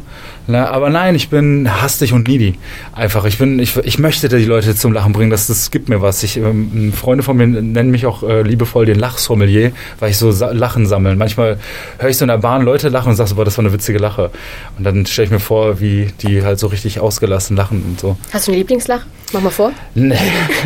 ne? 0.46 0.68
aber 0.68 0.90
nein, 0.90 1.14
ich 1.14 1.30
bin 1.30 1.68
hastig 1.80 2.12
und 2.12 2.28
needy. 2.28 2.58
Einfach, 2.92 3.24
ich 3.24 3.38
bin, 3.38 3.58
ich, 3.58 3.76
ich 3.78 3.98
möchte 3.98 4.28
die 4.28 4.44
Leute 4.44 4.74
zum 4.74 4.92
Lachen 4.92 5.12
bringen, 5.12 5.30
das, 5.30 5.46
das 5.46 5.70
gibt 5.70 5.88
mir 5.88 6.02
was. 6.02 6.22
Ich, 6.22 6.36
ähm, 6.36 6.92
Freunde 6.92 7.24
von 7.24 7.38
mir 7.38 7.46
nennen 7.46 7.90
mich 7.90 8.04
auch 8.04 8.22
äh, 8.22 8.42
liebevoll 8.42 8.84
den 8.84 8.98
Lachsommelier, 8.98 9.72
weil 10.00 10.10
ich 10.10 10.18
so 10.18 10.30
Lachen 10.30 10.86
sammle. 10.86 11.16
Manchmal 11.16 11.58
höre 11.98 12.10
ich 12.10 12.18
so 12.18 12.24
in 12.24 12.28
der 12.28 12.38
Bahn 12.38 12.62
Leute 12.62 12.90
lachen 12.90 13.08
und 13.08 13.16
sage 13.16 13.34
das 13.42 13.56
war 13.56 13.64
eine 13.64 13.72
witzige 13.72 13.98
Lache. 13.98 14.30
Und 14.76 14.84
dann 14.84 15.06
stelle 15.06 15.26
ich 15.26 15.32
mir 15.32 15.40
vor, 15.40 15.80
wie 15.80 16.08
die 16.20 16.44
halt 16.44 16.58
so 16.58 16.66
richtig 16.66 17.00
ausgelassen 17.00 17.56
lachen 17.56 17.82
und 17.82 18.00
so. 18.00 18.18
Hast 18.32 18.46
du 18.46 18.52
einen 18.52 18.58
Lieblingslach? 18.58 19.06
Mach 19.32 19.40
mal 19.40 19.50
vor. 19.50 19.72
Nee. 19.94 20.14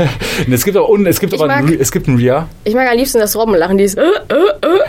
es 0.51 0.65
gibt 0.65 0.77
auch, 0.77 0.89
un- 0.89 1.07
es 1.07 1.21
gibt 1.21 1.33
Ich 1.33 1.41
aber 1.41 1.53
ein, 1.53 1.65
mag- 1.65 1.73
Re- 1.75 1.79
es 1.81 1.93
gibt 1.93 2.09
ein 2.09 2.17
Ria. 2.17 2.49
Ich 2.65 2.75
mag 2.75 2.91
am 2.91 2.97
liebsten 2.97 3.19
das 3.21 3.37
Robbenlachen, 3.37 3.79
dieses. 3.79 3.97
Äh, 3.97 4.01
äh, 4.03 4.35
äh. 4.67 4.81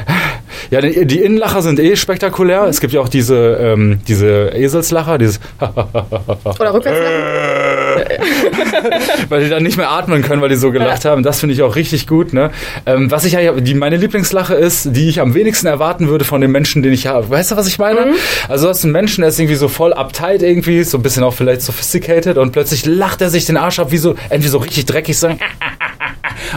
Ja, 0.71 0.81
die, 0.81 1.05
die 1.05 1.19
Innenlacher 1.21 1.61
sind 1.61 1.79
eh 1.79 1.95
spektakulär. 1.95 2.63
Es 2.63 2.81
gibt 2.81 2.91
ja 2.93 2.99
auch 3.01 3.07
diese, 3.07 3.35
ähm, 3.61 3.99
diese 4.07 4.49
Eselslacher, 4.53 5.17
dieses 5.17 5.39
Oder 5.59 6.73
Rückwärtslachen. 6.73 7.15
weil 9.29 9.43
die 9.43 9.49
dann 9.49 9.63
nicht 9.63 9.77
mehr 9.77 9.91
atmen 9.91 10.21
können, 10.21 10.41
weil 10.41 10.49
die 10.49 10.55
so 10.55 10.71
gelacht 10.71 11.05
haben. 11.05 11.23
Das 11.23 11.39
finde 11.39 11.53
ich 11.53 11.61
auch 11.61 11.75
richtig 11.75 12.07
gut. 12.07 12.33
Ne? 12.33 12.51
Ähm, 12.85 13.11
was 13.11 13.25
ich 13.25 13.37
die, 13.59 13.73
meine 13.73 13.97
Lieblingslache 13.97 14.55
ist, 14.55 14.95
die 14.95 15.09
ich 15.09 15.19
am 15.19 15.33
wenigsten 15.33 15.67
erwarten 15.67 16.07
würde 16.07 16.25
von 16.25 16.41
dem 16.41 16.51
Menschen, 16.51 16.83
den 16.83 16.93
ich 16.93 17.07
habe. 17.07 17.29
Weißt 17.29 17.51
du, 17.51 17.55
was 17.55 17.67
ich 17.67 17.79
meine? 17.79 18.13
Also 18.47 18.65
du 18.65 18.69
hast 18.69 18.83
einen 18.83 18.93
Menschen, 18.93 19.21
der 19.21 19.29
ist 19.29 19.39
irgendwie 19.39 19.55
so 19.55 19.67
voll 19.67 19.93
uptight 19.93 20.41
irgendwie, 20.41 20.83
so 20.83 20.97
ein 20.97 21.03
bisschen 21.03 21.23
auch 21.23 21.33
vielleicht 21.33 21.61
sophisticated 21.61 22.37
und 22.37 22.51
plötzlich 22.51 22.85
lacht 22.85 23.21
er 23.21 23.29
sich 23.29 23.45
den 23.45 23.57
Arsch 23.57 23.79
ab, 23.79 23.91
wie 23.91 23.97
so, 23.97 24.15
irgendwie 24.29 24.49
so 24.49 24.57
richtig 24.57 24.85
dreckig 24.85 25.17
so. 25.17 25.27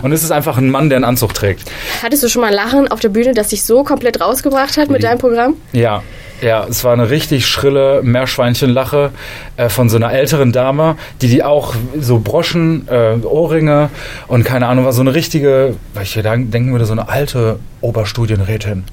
Und 0.03 0.13
es 0.13 0.23
ist 0.23 0.31
einfach 0.31 0.59
ein 0.59 0.71
Mann, 0.71 0.89
der 0.89 0.97
einen 0.97 1.05
Anzug 1.05 1.35
trägt. 1.35 1.71
Hattest 2.03 2.23
du 2.23 2.29
schon 2.29 2.43
mal 2.43 2.53
Lachen 2.53 2.89
auf 2.89 3.01
der 3.01 3.09
Bühne, 3.09 3.33
das 3.35 3.49
dich 3.49 3.65
so 3.65 3.83
komplett 3.83 4.21
rausgebracht 4.21 4.77
hat 4.77 4.91
mit 4.91 5.03
deinem 5.03 5.19
Programm? 5.19 5.55
Ja. 5.73 6.03
Ja, 6.41 6.67
es 6.69 6.85
war 6.85 6.95
eine 6.95 7.11
richtig 7.11 7.47
schrille 7.47 8.01
Meerschweinchenlache 8.03 9.11
äh, 9.57 9.69
von 9.69 9.89
so 9.89 9.97
einer 9.97 10.13
älteren 10.13 10.53
Dame, 10.53 10.97
die 11.21 11.29
die 11.29 11.43
auch 11.43 11.75
so 11.99 12.19
Broschen, 12.19 12.89
äh, 12.89 13.17
Ohrringe 13.23 13.91
und 14.27 14.45
keine 14.45 14.67
Ahnung, 14.67 14.85
war 14.85 14.93
so 14.93 15.03
eine 15.03 15.15
richtige, 15.15 15.75
weil 15.95 16.05
ich 16.05 16.15
hier 16.15 16.23
denken 16.23 16.73
würde, 16.73 16.87
so 16.87 16.93
eine 16.93 17.09
alte 17.09 17.59
Oberstudienrätin. 17.83 18.85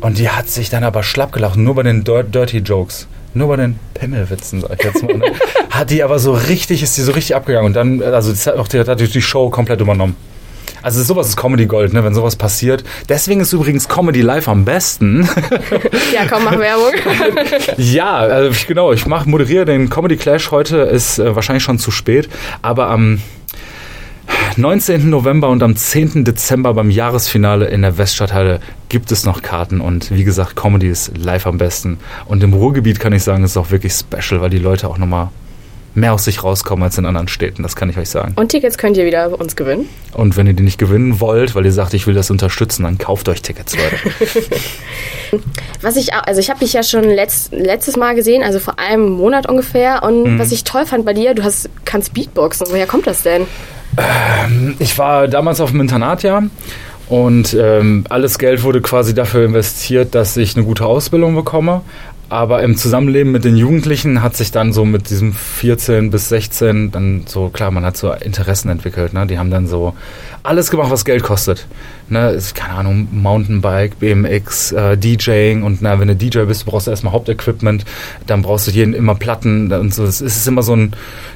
Und 0.00 0.18
die 0.18 0.30
hat 0.30 0.48
sich 0.48 0.70
dann 0.70 0.84
aber 0.84 1.02
schlapp 1.02 1.32
gelacht, 1.32 1.56
nur 1.56 1.74
bei 1.74 1.82
den 1.82 2.04
Dir 2.04 2.22
Dirty 2.22 2.58
Jokes. 2.58 3.06
Nur 3.36 3.48
bei 3.48 3.56
den 3.56 3.80
Pimmelwitzen, 3.94 4.60
sag 4.60 4.78
ich 4.78 4.84
jetzt 4.84 5.02
mal. 5.02 5.16
Ne? 5.16 5.32
hat 5.70 5.90
die 5.90 6.04
aber 6.04 6.20
so 6.20 6.32
richtig, 6.32 6.84
ist 6.84 6.96
die 6.96 7.00
so 7.02 7.12
richtig 7.12 7.34
abgegangen. 7.34 7.66
Und 7.66 7.74
dann, 7.74 8.00
also 8.00 8.30
das 8.30 8.46
hat 8.46 8.56
auch 8.56 8.68
die, 8.68 8.78
hat 8.78 9.00
die 9.00 9.22
Show 9.22 9.50
komplett 9.50 9.80
übernommen. 9.80 10.14
Also 10.84 11.02
sowas 11.02 11.28
ist 11.28 11.36
Comedy 11.38 11.64
Gold, 11.64 11.94
ne, 11.94 12.04
wenn 12.04 12.12
sowas 12.12 12.36
passiert. 12.36 12.84
Deswegen 13.08 13.40
ist 13.40 13.54
übrigens 13.54 13.88
Comedy 13.88 14.20
Live 14.20 14.48
am 14.48 14.66
besten. 14.66 15.26
Ja, 16.12 16.26
komm, 16.28 16.44
mach 16.44 16.58
Werbung. 16.58 16.92
ja, 17.78 18.16
also 18.16 18.50
ich, 18.50 18.66
genau, 18.66 18.92
ich 18.92 19.06
mach, 19.06 19.24
moderiere 19.24 19.64
den 19.64 19.88
Comedy 19.88 20.18
Clash 20.18 20.50
heute, 20.50 20.76
ist 20.76 21.18
äh, 21.18 21.34
wahrscheinlich 21.34 21.62
schon 21.62 21.78
zu 21.78 21.90
spät, 21.90 22.28
aber 22.60 22.90
am 22.90 23.20
19. 24.58 25.08
November 25.08 25.48
und 25.48 25.62
am 25.62 25.74
10. 25.74 26.22
Dezember 26.22 26.74
beim 26.74 26.90
Jahresfinale 26.90 27.66
in 27.68 27.80
der 27.80 27.96
Weststadthalle 27.96 28.60
gibt 28.90 29.10
es 29.10 29.24
noch 29.24 29.40
Karten 29.40 29.80
und 29.80 30.10
wie 30.10 30.24
gesagt, 30.24 30.54
Comedy 30.54 30.88
ist 30.88 31.16
live 31.16 31.46
am 31.46 31.56
besten. 31.56 31.98
Und 32.26 32.42
im 32.42 32.52
Ruhrgebiet 32.52 33.00
kann 33.00 33.14
ich 33.14 33.22
sagen, 33.22 33.42
ist 33.42 33.52
es 33.52 33.56
auch 33.56 33.70
wirklich 33.70 33.94
special, 33.94 34.42
weil 34.42 34.50
die 34.50 34.58
Leute 34.58 34.88
auch 34.88 34.98
nochmal 34.98 35.30
mehr 35.94 36.12
aus 36.12 36.24
sich 36.24 36.42
rauskommen 36.42 36.82
als 36.82 36.98
in 36.98 37.06
anderen 37.06 37.28
Städten, 37.28 37.62
das 37.62 37.76
kann 37.76 37.88
ich 37.88 37.96
euch 37.96 38.08
sagen. 38.08 38.32
Und 38.36 38.48
Tickets 38.50 38.78
könnt 38.78 38.96
ihr 38.96 39.06
wieder 39.06 39.28
bei 39.28 39.36
uns 39.36 39.56
gewinnen. 39.56 39.88
Und 40.12 40.36
wenn 40.36 40.46
ihr 40.46 40.52
die 40.52 40.62
nicht 40.62 40.78
gewinnen 40.78 41.20
wollt, 41.20 41.54
weil 41.54 41.64
ihr 41.64 41.72
sagt, 41.72 41.94
ich 41.94 42.06
will 42.06 42.14
das 42.14 42.30
unterstützen, 42.30 42.82
dann 42.82 42.98
kauft 42.98 43.28
euch 43.28 43.42
Tickets, 43.42 43.76
Leute. 43.76 45.40
Was 45.80 45.96
ich, 45.96 46.14
also 46.14 46.40
ich 46.40 46.50
habe 46.50 46.60
dich 46.60 46.72
ja 46.72 46.82
schon 46.82 47.04
letzt, 47.04 47.52
letztes 47.52 47.96
Mal 47.96 48.14
gesehen, 48.14 48.42
also 48.42 48.58
vor 48.58 48.78
einem 48.78 49.10
Monat 49.10 49.48
ungefähr. 49.48 50.02
Und 50.02 50.38
was 50.38 50.52
ich 50.52 50.64
toll 50.64 50.86
fand 50.86 51.04
bei 51.04 51.12
dir, 51.12 51.34
du 51.34 51.42
hast, 51.42 51.68
kannst 51.84 52.14
Beatboxen. 52.14 52.68
Woher 52.70 52.86
kommt 52.86 53.06
das 53.06 53.22
denn? 53.22 53.46
Ich 54.78 54.96
war 54.96 55.28
damals 55.28 55.60
auf 55.60 55.70
dem 55.72 55.80
Internat, 55.80 56.22
ja. 56.22 56.44
Und 57.08 57.54
ähm, 57.54 58.04
alles 58.08 58.38
Geld 58.38 58.62
wurde 58.62 58.80
quasi 58.80 59.14
dafür 59.14 59.44
investiert, 59.44 60.14
dass 60.14 60.36
ich 60.36 60.56
eine 60.56 60.64
gute 60.64 60.86
Ausbildung 60.86 61.34
bekomme. 61.34 61.82
Aber 62.34 62.64
im 62.64 62.76
Zusammenleben 62.76 63.30
mit 63.30 63.44
den 63.44 63.56
Jugendlichen 63.56 64.20
hat 64.20 64.34
sich 64.34 64.50
dann 64.50 64.72
so 64.72 64.84
mit 64.84 65.08
diesem 65.08 65.32
14 65.32 66.10
bis 66.10 66.30
16 66.30 66.90
dann 66.90 67.22
so, 67.26 67.48
klar, 67.48 67.70
man 67.70 67.84
hat 67.84 67.96
so 67.96 68.12
Interessen 68.12 68.70
entwickelt. 68.70 69.12
Ne? 69.12 69.24
Die 69.28 69.38
haben 69.38 69.52
dann 69.52 69.68
so 69.68 69.94
alles 70.42 70.72
gemacht, 70.72 70.90
was 70.90 71.04
Geld 71.04 71.22
kostet. 71.22 71.68
Ne? 72.08 72.30
Ist, 72.30 72.56
keine 72.56 72.74
Ahnung, 72.74 73.06
Mountainbike, 73.12 74.00
BMX, 74.00 74.72
äh, 74.72 74.98
DJing. 74.98 75.62
Und 75.62 75.80
na, 75.80 76.00
wenn 76.00 76.08
du 76.08 76.16
DJ 76.16 76.40
bist, 76.40 76.66
brauchst 76.66 76.88
du 76.88 76.90
erstmal 76.90 77.12
Hauptequipment. 77.12 77.84
Dann 78.26 78.42
brauchst 78.42 78.66
du 78.66 78.72
jeden 78.72 78.94
immer 78.94 79.14
Platten 79.14 79.72
und 79.72 79.94
so. 79.94 80.02
Es 80.02 80.20
ist 80.20 80.48
immer 80.48 80.64
so 80.64 80.74
ein, 80.74 80.94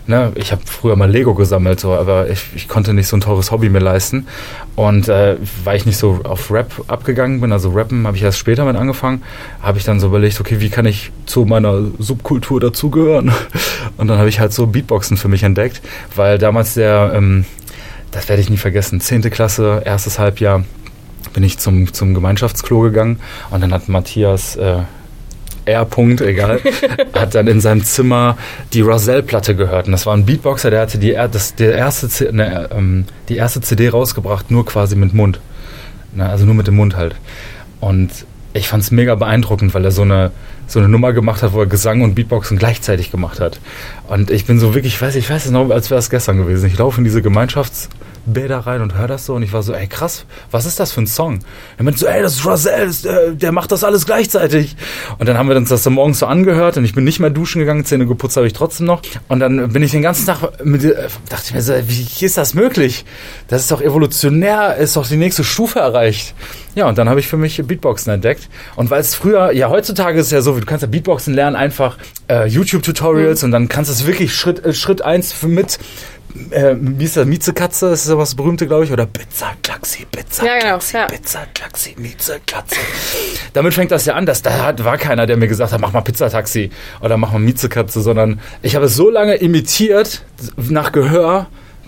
ne? 0.08 0.32
ich 0.34 0.50
habe 0.50 0.62
früher 0.66 0.96
mal 0.96 1.08
Lego 1.08 1.34
gesammelt, 1.34 1.78
so, 1.78 1.92
aber 1.92 2.28
ich, 2.28 2.44
ich 2.56 2.66
konnte 2.66 2.92
nicht 2.92 3.06
so 3.06 3.16
ein 3.16 3.20
teures 3.20 3.52
Hobby 3.52 3.68
mir 3.68 3.78
leisten. 3.78 4.26
Und 4.74 5.08
äh, 5.08 5.36
weil 5.62 5.76
ich 5.76 5.86
nicht 5.86 5.96
so 5.96 6.20
auf 6.24 6.50
Rap 6.50 6.72
abgegangen 6.88 7.40
bin, 7.40 7.52
also 7.52 7.70
Rappen 7.70 8.06
habe 8.06 8.16
ich 8.16 8.22
erst 8.22 8.38
später 8.38 8.64
mit 8.64 8.76
angefangen, 8.76 9.22
habe 9.62 9.78
ich 9.78 9.84
dann 9.84 10.00
so 10.00 10.08
überlegt, 10.08 10.40
okay, 10.40 10.60
wie 10.60 10.70
kann 10.70 10.86
ich 10.86 10.87
zu 11.26 11.44
meiner 11.44 11.80
Subkultur 11.98 12.60
dazugehören? 12.60 13.32
Und 13.96 14.08
dann 14.08 14.18
habe 14.18 14.28
ich 14.28 14.40
halt 14.40 14.52
so 14.52 14.66
Beatboxen 14.66 15.16
für 15.16 15.28
mich 15.28 15.42
entdeckt, 15.42 15.80
weil 16.16 16.38
damals 16.38 16.74
der, 16.74 17.12
ähm, 17.14 17.44
das 18.10 18.28
werde 18.28 18.40
ich 18.42 18.50
nie 18.50 18.56
vergessen, 18.56 19.00
10. 19.00 19.22
Klasse, 19.30 19.82
erstes 19.84 20.18
Halbjahr, 20.18 20.64
bin 21.34 21.42
ich 21.42 21.58
zum, 21.58 21.92
zum 21.92 22.14
Gemeinschaftsklo 22.14 22.80
gegangen 22.80 23.20
und 23.50 23.60
dann 23.62 23.72
hat 23.72 23.88
Matthias 23.88 24.56
äh, 24.56 24.78
R. 25.66 25.84
Punkt, 25.84 26.22
egal, 26.22 26.60
hat 27.12 27.34
dann 27.34 27.46
in 27.46 27.60
seinem 27.60 27.84
Zimmer 27.84 28.38
die 28.72 28.80
Roselle-Platte 28.80 29.54
gehört. 29.54 29.84
Und 29.86 29.92
das 29.92 30.06
war 30.06 30.14
ein 30.16 30.24
Beatboxer, 30.24 30.70
der 30.70 30.80
hatte 30.80 30.96
die, 30.98 31.12
er- 31.12 31.28
das, 31.28 31.54
der 31.56 31.74
erste, 31.74 32.34
ne, 32.34 32.70
ähm, 32.74 33.04
die 33.28 33.36
erste 33.36 33.60
CD 33.60 33.90
rausgebracht, 33.90 34.50
nur 34.50 34.64
quasi 34.64 34.96
mit 34.96 35.12
Mund. 35.12 35.40
Ne, 36.14 36.26
also 36.26 36.46
nur 36.46 36.54
mit 36.54 36.66
dem 36.66 36.76
Mund 36.76 36.96
halt. 36.96 37.14
Und 37.80 38.08
ich 38.58 38.68
fand 38.68 38.82
es 38.82 38.90
mega 38.90 39.14
beeindruckend, 39.14 39.74
weil 39.74 39.84
er 39.84 39.90
so 39.90 40.02
eine, 40.02 40.30
so 40.66 40.78
eine 40.78 40.88
Nummer 40.88 41.12
gemacht 41.12 41.42
hat, 41.42 41.52
wo 41.52 41.60
er 41.60 41.66
Gesang 41.66 42.02
und 42.02 42.14
Beatboxen 42.14 42.58
gleichzeitig 42.58 43.10
gemacht 43.10 43.40
hat. 43.40 43.60
Und 44.08 44.30
ich 44.30 44.44
bin 44.44 44.58
so 44.58 44.74
wirklich, 44.74 44.94
ich 44.94 45.02
weiß, 45.02 45.16
ich 45.16 45.28
weiß 45.28 45.46
es 45.46 45.50
noch, 45.50 45.70
als 45.70 45.90
wäre 45.90 45.98
es 45.98 46.10
gestern 46.10 46.36
gewesen. 46.36 46.66
Ich 46.66 46.76
laufe 46.76 46.98
in 46.98 47.04
diese 47.04 47.22
Gemeinschaftsbäder 48.26 48.58
rein 48.58 48.82
und 48.82 48.96
höre 48.96 49.08
das 49.08 49.26
so 49.26 49.34
und 49.34 49.42
ich 49.42 49.52
war 49.52 49.62
so, 49.62 49.72
ey 49.72 49.86
krass, 49.86 50.24
was 50.50 50.66
ist 50.66 50.80
das 50.80 50.92
für 50.92 51.00
ein 51.00 51.06
Song? 51.06 51.40
Er 51.76 51.84
meinte 51.84 52.00
so, 52.00 52.06
ey, 52.06 52.22
das 52.22 52.36
ist 52.36 52.46
das, 52.46 53.04
äh, 53.04 53.34
der 53.34 53.52
macht 53.52 53.72
das 53.72 53.84
alles 53.84 54.06
gleichzeitig. 54.06 54.76
Und 55.18 55.28
dann 55.28 55.38
haben 55.38 55.48
wir 55.48 55.56
uns 55.56 55.68
das 55.68 55.84
so 55.84 55.90
morgens 55.90 56.18
so 56.18 56.26
angehört 56.26 56.76
und 56.76 56.84
ich 56.84 56.94
bin 56.94 57.04
nicht 57.04 57.20
mehr 57.20 57.30
duschen 57.30 57.60
gegangen, 57.60 57.84
Zähne 57.84 58.06
geputzt 58.06 58.36
habe 58.36 58.46
ich 58.46 58.52
trotzdem 58.52 58.86
noch. 58.86 59.02
Und 59.28 59.40
dann 59.40 59.72
bin 59.72 59.82
ich 59.82 59.92
den 59.92 60.02
ganzen 60.02 60.26
Tag 60.26 60.64
mit, 60.64 60.84
äh, 60.84 61.08
dachte 61.28 61.44
ich 61.46 61.54
mir 61.54 61.62
so, 61.62 61.74
wie 61.86 62.24
ist 62.24 62.36
das 62.36 62.54
möglich? 62.54 63.04
Das 63.48 63.62
ist 63.62 63.70
doch 63.70 63.80
evolutionär, 63.80 64.76
ist 64.76 64.96
doch 64.96 65.06
die 65.06 65.16
nächste 65.16 65.44
Stufe 65.44 65.78
erreicht. 65.78 66.34
Ja, 66.74 66.88
und 66.88 66.98
dann 66.98 67.08
habe 67.08 67.18
ich 67.20 67.26
für 67.26 67.36
mich 67.36 67.60
Beatboxen 67.66 68.12
entdeckt. 68.12 68.48
Und 68.76 68.90
weil 68.90 69.00
es 69.00 69.14
früher, 69.14 69.52
ja, 69.52 69.68
heutzutage 69.68 70.20
ist 70.20 70.26
es 70.26 70.32
ja 70.32 70.42
so, 70.42 70.58
du 70.58 70.64
kannst 70.64 70.82
ja 70.82 70.88
Beatboxen 70.88 71.34
lernen, 71.34 71.56
einfach 71.56 71.98
äh, 72.28 72.46
YouTube-Tutorials 72.46 73.42
und 73.42 73.50
dann 73.50 73.68
kannst 73.68 73.90
du 73.90 73.94
es 73.94 74.06
wirklich 74.06 74.34
Schritt, 74.34 74.64
äh, 74.64 74.72
Schritt 74.72 75.02
eins 75.02 75.42
mit, 75.42 75.78
äh, 76.50 76.74
wie 76.78 77.04
ist 77.04 77.16
das, 77.16 77.26
Miezekatze, 77.26 77.90
das 77.90 78.04
ist 78.04 78.10
ja 78.10 78.18
was 78.18 78.34
Berühmte, 78.34 78.66
glaube 78.66 78.84
ich, 78.84 78.92
oder 78.92 79.06
Pizza, 79.06 79.52
Klaxi, 79.62 80.06
Pizza, 80.10 80.44
Ja, 80.44 80.54
genau, 80.54 80.68
Klaxi, 80.78 80.96
ja. 80.96 81.06
Pizza, 81.06 81.40
Klaxi, 81.54 81.94
Miezekatze. 81.98 82.76
Damit 83.52 83.74
fängt 83.74 83.90
das 83.90 84.06
ja 84.06 84.14
an, 84.14 84.26
dass 84.26 84.42
da 84.42 84.74
war 84.78 84.98
keiner, 84.98 85.26
der 85.26 85.36
mir 85.36 85.48
gesagt 85.48 85.72
hat, 85.72 85.80
mach 85.80 85.92
mal 85.92 86.02
Pizzataxi 86.02 86.70
oder 87.00 87.16
mach 87.16 87.32
mal 87.32 87.38
Miezekatze, 87.38 88.00
sondern 88.00 88.40
ich 88.62 88.76
habe 88.76 88.86
es 88.86 88.96
so 88.96 89.10
lange 89.10 89.34
imitiert, 89.34 90.22
nach 90.56 90.92
Gehör, 90.92 91.46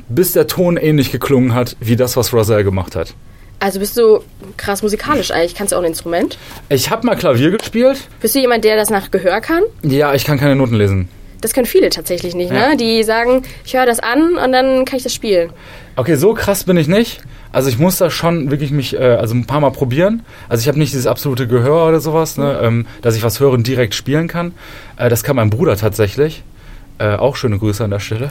bis 0.09 0.33
der 0.33 0.47
Ton 0.47 0.77
ähnlich 0.77 1.13
geklungen 1.13 1.55
hat, 1.55 1.77
wie 1.81 1.97
das, 1.97 2.17
was 2.17 2.33
Roselle 2.33 2.65
gemacht 2.65 2.97
hat. 2.97 3.15
Also 3.63 3.79
bist 3.79 3.97
du 3.99 4.21
krass 4.57 4.83
musikalisch 4.83 5.31
eigentlich. 5.31 5.55
Kannst 5.55 5.73
du 5.73 5.77
auch 5.77 5.81
ein 5.81 5.87
Instrument? 5.87 6.39
Ich 6.71 6.91
habe 6.91 7.07
mal 7.07 7.15
Klavier 7.15 7.51
gespielt. 7.51 8.09
Bist 8.21 8.35
du 8.35 8.39
jemand, 8.41 8.65
der 8.65 8.77
das 8.77 8.89
nach 8.89 9.11
Gehör 9.11 9.41
kann? 9.43 9.63
Ja, 9.83 10.15
ich 10.15 10.25
kann 10.25 10.39
keine 10.39 10.57
Noten 10.57 10.77
lesen. 10.77 11.09
Das 11.41 11.53
können 11.55 11.67
viele 11.67 11.89
tatsächlich 11.91 12.35
nicht, 12.35 12.53
Ja. 12.53 12.71
ne? 12.71 12.77
Die 12.77 13.03
sagen, 13.03 13.43
ich 13.65 13.75
höre 13.75 13.87
das 13.87 14.01
an 14.01 14.37
und 14.37 14.53
dann 14.53 14.85
kann 14.85 14.97
ich 14.99 15.03
das 15.03 15.15
spielen. 15.15 15.51
Okay, 15.97 16.17
so 16.17 16.35
krass 16.35 16.65
bin 16.65 16.77
ich 16.77 16.89
nicht. 16.89 17.21
Also 17.53 17.69
ich 17.69 17.79
muss 17.79 17.99
da 17.99 18.11
schon 18.11 18.51
wirklich 18.51 18.71
mich, 18.71 18.95
äh, 18.95 18.99
also 19.03 19.35
ein 19.35 19.45
paar 19.47 19.61
Mal 19.61 19.71
probieren. 19.71 20.23
Also 20.49 20.63
ich 20.63 20.69
habe 20.69 20.79
nicht 20.79 20.93
dieses 20.93 21.07
absolute 21.07 21.49
Gehör 21.49 21.89
oder 21.89 22.01
sowas, 22.01 22.37
ne, 22.37 22.61
ähm, 22.63 22.87
dass 23.03 23.17
ich 23.17 23.23
was 23.25 23.41
hören 23.41 23.55
und 23.55 23.67
direkt 23.67 23.95
spielen 23.95 24.29
kann. 24.29 24.53
Äh, 24.97 25.09
das 25.09 25.25
kann 25.25 25.37
mein 25.37 25.51
Bruder 25.51 25.77
tatsächlich. 25.77 26.45
Äh, 26.99 27.17
auch 27.17 27.35
schöne 27.35 27.59
Grüße 27.59 27.83
an 27.83 27.91
der 27.91 27.99
Stelle. 27.99 28.31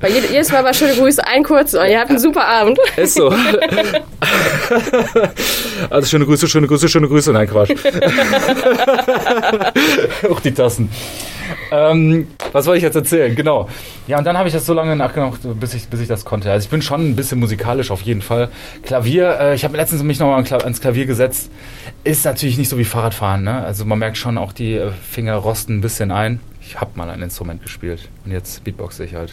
Weil 0.00 0.10
jed- 0.12 0.30
jedes 0.32 0.50
Mal 0.50 0.64
war 0.64 0.74
schöne 0.74 0.94
Grüße, 0.94 1.24
ein 1.26 1.44
kurz 1.44 1.74
und 1.74 1.86
ihr 1.88 2.00
habt 2.00 2.10
einen 2.10 2.18
super 2.18 2.44
Abend. 2.44 2.76
Ist 2.96 3.14
so. 3.14 3.28
also 5.90 6.08
schöne 6.08 6.26
Grüße, 6.26 6.48
schöne 6.48 6.66
Grüße, 6.66 6.88
schöne 6.88 7.06
Grüße. 7.08 7.32
Nein, 7.32 7.48
Quatsch. 7.48 7.70
Auch 10.30 10.40
die 10.40 10.52
Tassen. 10.52 10.90
Ähm, 11.70 12.28
was 12.52 12.66
wollte 12.66 12.78
ich 12.78 12.82
jetzt 12.82 12.96
erzählen? 12.96 13.34
Genau. 13.34 13.68
Ja, 14.06 14.18
und 14.18 14.24
dann 14.24 14.36
habe 14.36 14.48
ich 14.48 14.54
das 14.54 14.66
so 14.66 14.74
lange 14.74 14.96
nachgedacht, 14.96 15.40
bis 15.58 15.74
ich, 15.74 15.88
bis 15.88 16.00
ich 16.00 16.08
das 16.08 16.24
konnte. 16.24 16.50
Also 16.50 16.64
ich 16.64 16.70
bin 16.70 16.82
schon 16.82 17.10
ein 17.10 17.16
bisschen 17.16 17.38
musikalisch 17.38 17.90
auf 17.90 18.02
jeden 18.02 18.22
Fall. 18.22 18.48
Klavier, 18.82 19.38
äh, 19.40 19.54
ich 19.54 19.64
habe 19.64 19.76
letztens 19.76 20.02
mich 20.02 20.18
nochmal 20.18 20.44
ans 20.52 20.80
Klavier 20.80 21.06
gesetzt. 21.06 21.50
Ist 22.02 22.24
natürlich 22.24 22.58
nicht 22.58 22.68
so 22.68 22.78
wie 22.78 22.84
Fahrradfahren. 22.84 23.44
Ne? 23.44 23.64
Also 23.64 23.84
man 23.84 23.98
merkt 23.98 24.16
schon 24.16 24.38
auch, 24.38 24.52
die 24.52 24.74
äh, 24.74 24.90
Finger 24.90 25.36
rosten 25.36 25.78
ein 25.78 25.80
bisschen 25.80 26.10
ein. 26.10 26.40
Ich 26.60 26.80
habe 26.80 26.90
mal 26.94 27.08
ein 27.08 27.22
Instrument 27.22 27.62
gespielt 27.62 28.08
und 28.24 28.32
jetzt 28.32 28.64
beatboxe 28.64 29.04
ich 29.04 29.14
halt. 29.14 29.32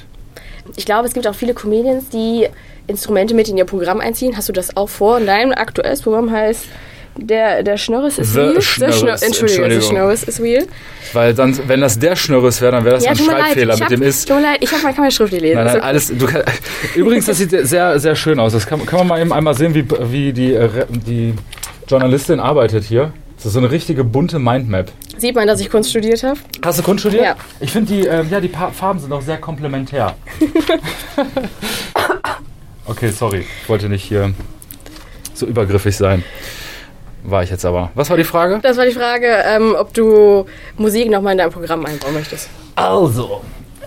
Ich 0.75 0.85
glaube, 0.85 1.07
es 1.07 1.13
gibt 1.13 1.27
auch 1.27 1.35
viele 1.35 1.53
Comedians, 1.53 2.09
die 2.09 2.47
Instrumente 2.87 3.33
mit 3.33 3.49
in 3.49 3.57
ihr 3.57 3.65
Programm 3.65 3.99
einziehen. 3.99 4.35
Hast 4.35 4.49
du 4.49 4.53
das 4.53 4.75
auch 4.75 4.89
vor? 4.89 5.19
Dein 5.19 5.53
aktuelles 5.53 6.01
Programm 6.01 6.31
heißt 6.31 6.65
der, 7.17 7.63
der 7.63 7.77
Schnörres 7.77 8.17
ist 8.17 8.33
The 8.33 8.39
real. 8.39 8.61
Schnörres, 8.61 8.99
Schnör- 8.99 9.23
Entschuldigung, 9.23 9.63
Entschuldigung. 9.65 9.89
Schnörres 9.89 10.23
ist 10.23 10.39
real. 10.41 10.65
Weil 11.13 11.33
dann, 11.33 11.57
wenn 11.67 11.81
das 11.81 11.97
der 11.99 12.15
Schnörres 12.15 12.61
wäre, 12.61 12.73
dann 12.73 12.85
wäre 12.85 12.95
das 12.95 13.05
ein 13.05 13.17
mir 13.17 13.31
leid. 13.31 13.43
Schreibfehler 13.45 13.73
mit 13.75 13.81
hab, 13.83 13.89
dem 13.89 14.01
ist. 14.01 14.27
Tut 14.27 14.37
mir 14.37 14.43
leid, 14.43 14.57
ich 14.61 14.71
habe 14.71 14.83
mal 14.83 14.93
keine 14.93 15.11
Schrift. 15.11 15.33
Nein, 15.33 15.43
Ist 15.43 15.55
nein, 15.55 15.67
okay. 15.67 15.79
alles. 15.79 16.13
Du 16.17 16.25
kann, 16.25 16.43
übrigens, 16.95 17.25
das 17.25 17.37
sieht 17.37 17.51
sehr, 17.51 17.99
sehr 17.99 18.15
schön 18.15 18.39
aus. 18.39 18.53
Das 18.53 18.65
kann, 18.67 18.85
kann 18.85 18.99
man 18.99 19.07
mal 19.07 19.21
eben 19.21 19.33
einmal 19.33 19.55
sehen, 19.55 19.73
wie, 19.73 19.85
wie 20.11 20.33
die, 20.33 20.53
äh, 20.53 20.69
die 20.89 21.33
Journalistin 21.87 22.39
arbeitet 22.39 22.83
hier. 22.83 23.13
Das 23.37 23.45
ist 23.45 23.53
so 23.53 23.59
eine 23.59 23.71
richtige 23.71 24.03
bunte 24.03 24.39
Mindmap. 24.39 24.91
Sieht 25.17 25.35
man, 25.35 25.47
dass 25.47 25.59
ich 25.59 25.69
Kunst 25.69 25.91
studiert 25.91 26.23
habe? 26.23 26.39
Hast 26.63 26.79
du 26.79 26.83
Kunst 26.83 27.01
studiert? 27.01 27.23
Ja. 27.23 27.35
Ich 27.59 27.71
finde, 27.71 27.93
die, 27.93 28.07
äh, 28.07 28.23
ja, 28.29 28.39
die 28.39 28.49
Farben 28.49 28.99
sind 28.99 29.11
auch 29.11 29.21
sehr 29.21 29.37
komplementär. 29.37 30.15
okay, 32.85 33.09
sorry. 33.09 33.45
Ich 33.63 33.69
wollte 33.69 33.89
nicht 33.89 34.03
hier 34.03 34.33
so 35.33 35.45
übergriffig 35.45 35.95
sein. 35.95 36.23
War 37.27 37.43
ich 37.43 37.49
jetzt 37.49 37.65
aber. 37.65 37.91
Was 37.93 38.09
war 38.09 38.15
die 38.15 38.23
Frage? 38.23 38.59
Das 38.63 38.77
war 38.77 38.85
die 38.85 38.93
Frage, 38.93 39.27
ähm, 39.45 39.75
ob 39.77 39.93
du 39.93 40.45
Musik 40.77 41.09
nochmal 41.11 41.33
in 41.33 41.37
dein 41.39 41.51
Programm 41.51 41.85
einbauen 41.85 42.13
möchtest. 42.13 42.49
Also, 42.75 43.41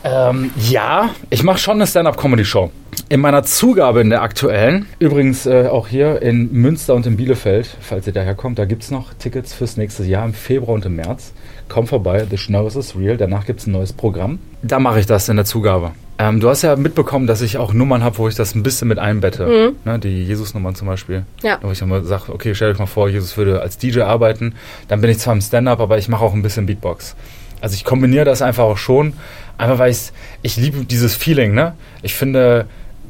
ähm, 0.04 0.50
ja, 0.68 1.08
ich 1.30 1.42
mache 1.42 1.58
schon 1.58 1.76
eine 1.76 1.86
Stand-up-Comedy-Show. 1.86 2.70
in 3.08 3.20
meiner 3.20 3.42
Zugabe 3.42 4.02
in 4.02 4.10
der 4.10 4.22
aktuellen, 4.22 4.86
übrigens 4.98 5.46
äh, 5.46 5.68
auch 5.68 5.88
hier 5.88 6.20
in 6.22 6.52
Münster 6.52 6.94
und 6.94 7.06
in 7.06 7.16
Bielefeld, 7.16 7.66
falls 7.80 8.06
ihr 8.06 8.12
daher 8.12 8.34
kommt, 8.34 8.58
da 8.58 8.66
gibt 8.66 8.82
es 8.82 8.90
noch 8.90 9.14
Tickets 9.14 9.52
fürs 9.54 9.76
nächste 9.76 10.04
Jahr 10.04 10.24
im 10.24 10.34
Februar 10.34 10.74
und 10.74 10.84
im 10.84 10.96
März. 10.96 11.32
Komm 11.68 11.86
vorbei, 11.86 12.26
The 12.30 12.36
Snow 12.36 12.74
is 12.76 12.94
Real, 12.96 13.16
danach 13.16 13.46
gibt 13.46 13.60
es 13.60 13.66
ein 13.66 13.72
neues 13.72 13.92
Programm. 13.92 14.38
Da 14.62 14.78
mache 14.78 15.00
ich 15.00 15.06
das 15.06 15.28
in 15.28 15.36
der 15.36 15.44
Zugabe. 15.44 15.92
Ähm, 16.20 16.38
du 16.38 16.50
hast 16.50 16.60
ja 16.60 16.76
mitbekommen, 16.76 17.26
dass 17.26 17.40
ich 17.40 17.56
auch 17.56 17.72
Nummern 17.72 18.04
habe, 18.04 18.18
wo 18.18 18.28
ich 18.28 18.34
das 18.34 18.54
ein 18.54 18.62
bisschen 18.62 18.88
mit 18.88 18.98
einbette. 18.98 19.72
Ne, 19.86 19.98
die 19.98 20.24
Jesus-Nummern 20.24 20.74
zum 20.74 20.86
Beispiel. 20.86 21.24
Ja. 21.42 21.58
Wo 21.62 21.70
ich 21.70 21.80
immer 21.80 22.04
sage, 22.04 22.24
okay, 22.34 22.54
stell 22.54 22.70
euch 22.70 22.78
mal 22.78 22.84
vor, 22.84 23.08
Jesus 23.08 23.38
würde 23.38 23.62
als 23.62 23.78
DJ 23.78 24.02
arbeiten. 24.02 24.54
Dann 24.88 25.00
bin 25.00 25.08
ich 25.08 25.18
zwar 25.18 25.32
im 25.32 25.40
Stand-up, 25.40 25.80
aber 25.80 25.96
ich 25.96 26.08
mache 26.08 26.22
auch 26.22 26.34
ein 26.34 26.42
bisschen 26.42 26.66
Beatbox. 26.66 27.16
Also 27.62 27.74
ich 27.74 27.84
kombiniere 27.84 28.26
das 28.26 28.42
einfach 28.42 28.64
auch 28.64 28.76
schon. 28.76 29.14
Einfach 29.56 29.78
weil 29.78 29.92
ich's, 29.92 30.12
ich 30.42 30.58
liebe 30.58 30.84
dieses 30.84 31.16
Feeling, 31.16 31.54
ne? 31.54 31.72
Ich 32.02 32.14
finde, 32.14 32.66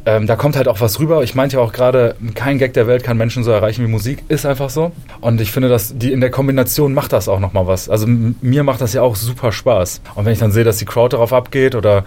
ähm, 0.07 0.27
da 0.27 0.35
kommt 0.37 0.57
halt 0.57 0.67
auch 0.67 0.81
was 0.81 0.99
rüber. 0.99 1.23
Ich 1.23 1.35
meinte 1.35 1.57
ja 1.57 1.63
auch 1.63 1.73
gerade, 1.73 2.17
kein 2.35 2.59
Gag 2.59 2.73
der 2.73 2.87
Welt 2.87 3.05
kann 3.05 3.19
Menschen 3.19 3.45
so 3.45 3.51
erreichen 3.51 3.85
wie 3.85 3.91
Musik. 3.91 4.23
Ist 4.29 4.47
einfach 4.47 4.71
so. 4.71 4.93
Und 5.21 5.41
ich 5.41 5.53
finde, 5.53 5.69
dass 5.69 5.97
die 5.99 6.13
in 6.13 6.21
der 6.21 6.31
Kombination 6.31 6.95
macht 6.95 7.13
das 7.13 7.29
auch 7.29 7.39
nochmal 7.39 7.67
was. 7.67 7.89
Also 7.91 8.07
mir 8.09 8.65
macht 8.65 8.81
das 8.81 8.95
ja 8.95 9.03
auch 9.03 9.15
super 9.15 9.53
Spaß. 9.53 10.01
Und 10.15 10.25
wenn 10.25 10.33
ich 10.33 10.39
dann 10.39 10.53
sehe, 10.53 10.65
dass 10.65 10.79
die 10.79 10.87
Crowd 10.87 11.15
darauf 11.15 11.33
abgeht 11.33 11.75
oder 11.75 12.05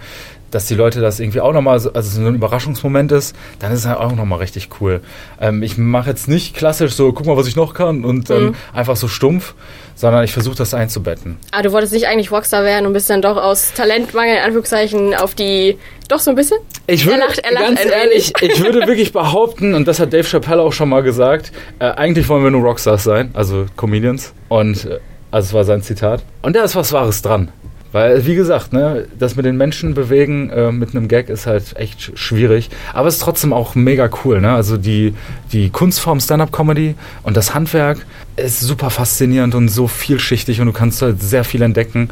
dass 0.54 0.66
die 0.66 0.74
Leute 0.74 1.00
das 1.00 1.20
irgendwie 1.20 1.40
auch 1.40 1.52
nochmal, 1.52 1.78
so, 1.80 1.92
also 1.92 2.08
so 2.20 2.26
ein 2.26 2.34
Überraschungsmoment 2.34 3.10
ist, 3.12 3.34
dann 3.58 3.72
ist 3.72 3.80
es 3.80 3.86
halt 3.86 3.98
auch 3.98 4.12
nochmal 4.14 4.38
richtig 4.38 4.68
cool. 4.80 5.00
Ähm, 5.40 5.62
ich 5.62 5.76
mache 5.78 6.10
jetzt 6.10 6.28
nicht 6.28 6.54
klassisch 6.54 6.92
so, 6.92 7.12
guck 7.12 7.26
mal, 7.26 7.36
was 7.36 7.46
ich 7.46 7.56
noch 7.56 7.74
kann 7.74 8.04
und 8.04 8.30
dann 8.30 8.44
Mhm. 8.44 8.54
einfach 8.72 8.96
so 8.96 9.08
stumpf, 9.08 9.54
sondern 9.96 10.24
ich 10.24 10.32
versuche 10.32 10.56
das 10.56 10.74
einzubetten. 10.74 11.36
Ah, 11.52 11.62
du 11.62 11.72
wolltest 11.72 11.92
nicht 11.92 12.06
eigentlich 12.06 12.30
Rockstar 12.30 12.64
werden 12.64 12.86
und 12.86 12.92
bist 12.92 13.10
dann 13.10 13.22
doch 13.22 13.36
aus 13.36 13.72
Talentmangel 13.74 14.36
in 14.36 14.42
Anführungszeichen 14.42 15.14
auf 15.14 15.34
die. 15.34 15.78
Doch 16.08 16.18
so 16.18 16.30
ein 16.30 16.36
bisschen? 16.36 16.58
Ich 16.86 17.06
würde, 17.06 17.20
Er 17.22 17.26
lacht- 17.28 17.38
er 17.38 17.52
lacht 17.52 17.64
ganz 17.66 17.80
ein 17.80 17.88
ehrlich, 17.88 18.32
ich 18.42 18.62
würde 18.62 18.86
wirklich 18.86 19.12
behaupten, 19.12 19.74
und 19.74 19.88
das 19.88 19.98
hat 20.00 20.12
Dave 20.12 20.24
Chappelle 20.28 20.60
auch 20.62 20.72
schon 20.72 20.88
mal 20.88 21.02
gesagt, 21.02 21.50
äh, 21.78 21.86
eigentlich 21.86 22.28
wollen 22.28 22.44
wir 22.44 22.50
nur 22.50 22.62
Rockstars 22.62 23.04
sein, 23.04 23.30
also 23.34 23.66
Comedians. 23.76 24.34
Und, 24.48 24.84
äh, 24.84 24.98
also 25.30 25.46
es 25.48 25.52
war 25.54 25.64
sein 25.64 25.82
Zitat. 25.82 26.22
Und 26.42 26.54
da 26.56 26.62
ist 26.64 26.76
was 26.76 26.92
Wahres 26.92 27.22
dran. 27.22 27.50
Weil, 27.94 28.26
wie 28.26 28.34
gesagt, 28.34 28.72
ne, 28.72 29.06
das 29.20 29.36
mit 29.36 29.44
den 29.46 29.56
Menschen 29.56 29.94
bewegen 29.94 30.50
äh, 30.50 30.72
mit 30.72 30.96
einem 30.96 31.06
Gag 31.06 31.28
ist 31.28 31.46
halt 31.46 31.76
echt 31.76 32.00
sch- 32.00 32.16
schwierig. 32.16 32.68
Aber 32.92 33.06
es 33.06 33.14
ist 33.14 33.20
trotzdem 33.22 33.52
auch 33.52 33.76
mega 33.76 34.10
cool. 34.24 34.40
Ne? 34.40 34.52
Also 34.52 34.76
die, 34.76 35.14
die 35.52 35.70
Kunstform 35.70 36.18
Stand-Up-Comedy 36.18 36.96
und 37.22 37.36
das 37.36 37.54
Handwerk 37.54 38.04
ist 38.34 38.58
super 38.58 38.90
faszinierend 38.90 39.54
und 39.54 39.68
so 39.68 39.86
vielschichtig 39.86 40.60
und 40.60 40.66
du 40.66 40.72
kannst 40.72 41.02
halt 41.02 41.22
sehr 41.22 41.44
viel 41.44 41.62
entdecken. 41.62 42.08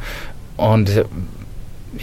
Und 0.56 0.88
äh, 0.90 1.04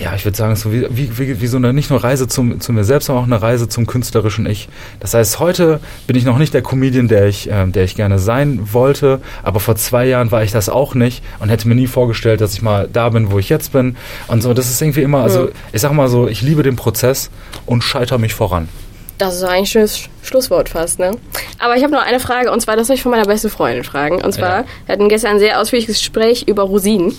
ja, 0.01 0.13
ich 0.15 0.23
würde 0.23 0.37
sagen, 0.37 0.55
so 0.55 0.71
wie, 0.71 0.87
wie, 0.89 1.41
wie, 1.41 1.47
so 1.47 1.57
eine 1.57 1.73
nicht 1.73 1.89
nur 1.89 2.03
Reise 2.03 2.27
zum, 2.27 2.59
zu 2.61 2.71
mir 2.71 2.83
selbst, 2.83 3.07
sondern 3.07 3.23
auch 3.23 3.27
eine 3.27 3.41
Reise 3.41 3.67
zum 3.67 3.85
künstlerischen 3.85 4.45
Ich. 4.45 4.69
Das 4.99 5.13
heißt, 5.13 5.39
heute 5.39 5.79
bin 6.07 6.15
ich 6.15 6.23
noch 6.23 6.37
nicht 6.37 6.53
der 6.53 6.61
Comedian, 6.61 7.07
der 7.07 7.27
ich, 7.27 7.49
ähm, 7.51 7.71
der 7.73 7.83
ich 7.83 7.95
gerne 7.95 8.17
sein 8.19 8.73
wollte, 8.73 9.19
aber 9.43 9.59
vor 9.59 9.75
zwei 9.75 10.05
Jahren 10.05 10.31
war 10.31 10.43
ich 10.43 10.51
das 10.51 10.69
auch 10.69 10.95
nicht 10.95 11.23
und 11.39 11.49
hätte 11.49 11.67
mir 11.67 11.75
nie 11.75 11.87
vorgestellt, 11.87 12.39
dass 12.41 12.53
ich 12.53 12.61
mal 12.61 12.87
da 12.91 13.09
bin, 13.09 13.31
wo 13.31 13.39
ich 13.39 13.49
jetzt 13.49 13.73
bin. 13.73 13.97
Und 14.27 14.41
so, 14.41 14.53
das 14.53 14.69
ist 14.69 14.81
irgendwie 14.81 15.01
immer, 15.01 15.21
also 15.23 15.49
ich 15.73 15.81
sag 15.81 15.91
mal 15.91 16.07
so, 16.07 16.27
ich 16.27 16.41
liebe 16.41 16.63
den 16.63 16.75
Prozess 16.77 17.29
und 17.65 17.83
scheiter 17.83 18.17
mich 18.17 18.33
voran. 18.33 18.69
Das 19.17 19.35
ist 19.35 19.43
eigentlich 19.43 19.59
ein 19.59 19.65
schönes 19.65 19.97
Sch- 19.97 20.07
Schlusswort 20.23 20.69
fast, 20.69 20.97
ne? 20.97 21.11
Aber 21.57 21.75
ich 21.75 21.83
habe 21.83 21.91
noch 21.91 22.01
eine 22.05 22.21
Frage 22.21 22.51
und 22.53 22.61
zwar, 22.61 22.77
das 22.77 22.87
soll 22.87 22.95
ich 22.95 23.01
von 23.03 23.11
meiner 23.11 23.25
besten 23.25 23.49
Freundin 23.49 23.83
fragen. 23.83 24.21
Und 24.23 24.31
zwar, 24.33 24.59
Ja. 24.61 24.65
wir 24.85 24.93
hatten 24.93 25.09
gestern 25.09 25.31
ein 25.31 25.39
sehr 25.39 25.59
ausführliches 25.59 25.97
Gespräch 25.97 26.43
über 26.47 26.63
Rosinen. 26.63 27.13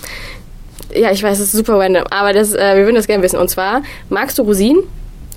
Ja, 0.95 1.11
ich 1.11 1.21
weiß, 1.23 1.37
das 1.39 1.47
ist 1.47 1.53
super 1.53 1.79
random, 1.79 2.03
aber 2.09 2.33
das, 2.33 2.53
äh, 2.53 2.75
wir 2.75 2.83
würden 2.83 2.95
das 2.95 3.07
gerne 3.07 3.23
wissen. 3.23 3.39
Und 3.39 3.49
zwar, 3.49 3.81
magst 4.09 4.37
du 4.37 4.43
Rosinen? 4.43 4.83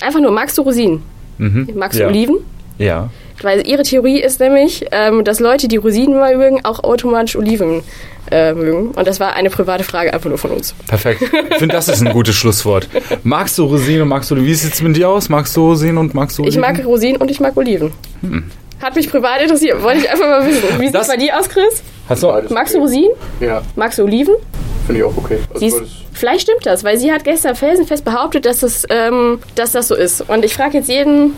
Einfach 0.00 0.20
nur, 0.20 0.30
magst 0.30 0.58
du 0.58 0.62
Rosinen? 0.62 1.02
Mhm. 1.38 1.70
Magst 1.74 1.98
ja. 1.98 2.06
du 2.06 2.10
Oliven? 2.12 2.36
Ja. 2.78 3.10
Weil 3.42 3.66
ihre 3.66 3.82
Theorie 3.82 4.20
ist 4.20 4.40
nämlich, 4.40 4.86
ähm, 4.92 5.24
dass 5.24 5.40
Leute, 5.40 5.68
die 5.68 5.76
Rosinen 5.76 6.18
mögen, 6.18 6.64
auch 6.64 6.82
automatisch 6.84 7.36
Oliven 7.36 7.82
äh, 8.30 8.52
mögen. 8.52 8.90
Und 8.92 9.06
das 9.06 9.20
war 9.20 9.34
eine 9.34 9.50
private 9.50 9.84
Frage 9.84 10.12
einfach 10.14 10.28
nur 10.28 10.38
von 10.38 10.50
uns. 10.52 10.74
Perfekt. 10.86 11.22
Ich 11.50 11.56
finde, 11.56 11.74
das 11.74 11.88
ist 11.88 12.00
ein 12.00 12.12
gutes 12.12 12.34
Schlusswort. 12.34 12.88
Magst 13.22 13.58
du 13.58 13.64
Rosinen 13.64 14.02
und 14.02 14.08
magst 14.08 14.30
du, 14.30 14.36
wie 14.36 14.54
sieht 14.54 14.72
es 14.74 14.82
mit 14.82 14.96
dir 14.96 15.08
aus? 15.08 15.28
Magst 15.28 15.56
du 15.56 15.62
Rosinen 15.62 15.98
und 15.98 16.14
magst 16.14 16.38
du 16.38 16.42
Ich 16.42 16.56
Oliven? 16.56 16.60
mag 16.62 16.84
Rosinen 16.86 17.16
und 17.20 17.30
ich 17.30 17.40
mag 17.40 17.56
Oliven. 17.56 17.92
Hat 18.80 18.96
mich 18.96 19.10
privat 19.10 19.40
interessiert. 19.42 19.82
Wollte 19.82 20.00
ich 20.00 20.10
einfach 20.10 20.26
mal 20.26 20.46
wissen. 20.46 20.62
Wie 20.78 20.86
sieht 20.86 20.94
es 20.94 21.08
bei 21.08 21.16
dir 21.16 21.38
aus, 21.38 21.48
Chris? 21.48 21.82
Hast 22.08 22.22
du, 22.22 22.28
Beides 22.28 22.50
Magst 22.50 22.74
du. 22.74 22.78
Rosinen? 22.78 23.10
Ja, 23.40 23.62
Magst 23.76 23.98
du 23.98 24.04
Oliven? 24.04 24.34
Finde 24.86 25.00
ich 25.00 25.04
auch 25.04 25.16
okay. 25.16 25.38
Also 25.52 25.68
beides- 25.78 25.90
vielleicht 26.12 26.42
stimmt 26.42 26.66
das, 26.66 26.84
weil 26.84 26.98
sie 26.98 27.12
hat 27.12 27.24
gestern 27.24 27.54
felsenfest 27.56 28.04
behauptet, 28.04 28.44
dass 28.46 28.60
das, 28.60 28.84
ähm, 28.90 29.40
dass 29.54 29.72
das 29.72 29.88
so 29.88 29.94
ist. 29.94 30.20
Und 30.28 30.44
ich 30.44 30.54
frage 30.54 30.78
jetzt 30.78 30.88
jeden 30.88 31.32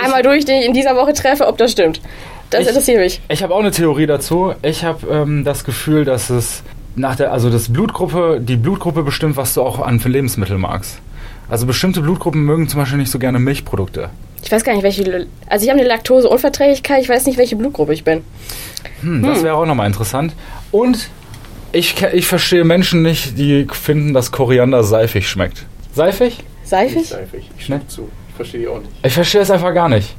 einmal 0.00 0.22
durch, 0.22 0.44
den 0.44 0.60
ich 0.60 0.66
in 0.66 0.74
dieser 0.74 0.96
Woche 0.96 1.12
treffe, 1.12 1.46
ob 1.46 1.58
das 1.58 1.72
stimmt. 1.72 2.00
Das 2.50 2.62
Ich- 2.62 2.68
interessiert 2.68 2.98
mich. 2.98 3.20
Ich 3.28 3.42
habe 3.42 3.54
auch 3.54 3.60
eine 3.60 3.70
Theorie 3.70 4.06
dazu. 4.06 4.54
Ich 4.62 4.84
habe 4.84 5.06
ähm, 5.10 5.44
das 5.44 5.64
Gefühl, 5.64 6.04
dass 6.04 6.30
es 6.30 6.62
nach 6.96 7.16
der, 7.16 7.32
also 7.32 7.50
das 7.50 7.72
Blutgruppe, 7.72 8.40
die 8.40 8.56
Blutgruppe 8.56 9.02
bestimmt, 9.02 9.36
was 9.36 9.54
du 9.54 9.62
auch 9.62 9.80
an 9.80 9.98
für 10.00 10.08
Lebensmittel 10.08 10.58
magst. 10.58 10.98
Also 11.50 11.66
bestimmte 11.66 12.00
Blutgruppen 12.00 12.42
mögen 12.44 12.68
zum 12.68 12.80
Beispiel 12.80 12.98
nicht 12.98 13.10
so 13.10 13.18
gerne 13.18 13.38
Milchprodukte. 13.38 14.10
Ich 14.42 14.52
weiß 14.52 14.62
gar 14.62 14.74
nicht, 14.74 14.82
welche. 14.82 15.26
Also 15.48 15.64
ich 15.64 15.70
habe 15.70 15.80
eine 15.80 15.88
Laktoseunverträglichkeit, 15.88 17.02
ich 17.02 17.08
weiß 17.08 17.26
nicht, 17.26 17.38
welche 17.38 17.56
Blutgruppe 17.56 17.92
ich 17.94 18.04
bin. 18.04 18.22
Hm, 19.00 19.22
das 19.22 19.42
wäre 19.42 19.54
auch 19.56 19.66
nochmal 19.66 19.86
interessant. 19.86 20.32
Und 20.70 21.08
ich, 21.74 22.02
ich 22.12 22.26
verstehe 22.26 22.64
Menschen 22.64 23.02
nicht, 23.02 23.38
die 23.38 23.66
finden, 23.70 24.14
dass 24.14 24.30
Koriander 24.32 24.82
seifig 24.84 25.28
schmeckt. 25.28 25.66
Seifig? 25.92 26.38
Nicht 26.38 26.44
Seifig? 26.64 27.08
seifig. 27.08 27.50
Ich 27.58 27.68
Ne? 27.68 27.76
stimme 27.82 27.88
zu. 27.88 28.08
Ich 28.30 28.34
verstehe 28.36 28.60
die 28.60 28.68
auch 28.68 28.78
nicht. 28.78 28.90
Ich 29.02 29.12
verstehe 29.12 29.40
es 29.42 29.50
einfach 29.50 29.74
gar 29.74 29.88
nicht. 29.88 30.16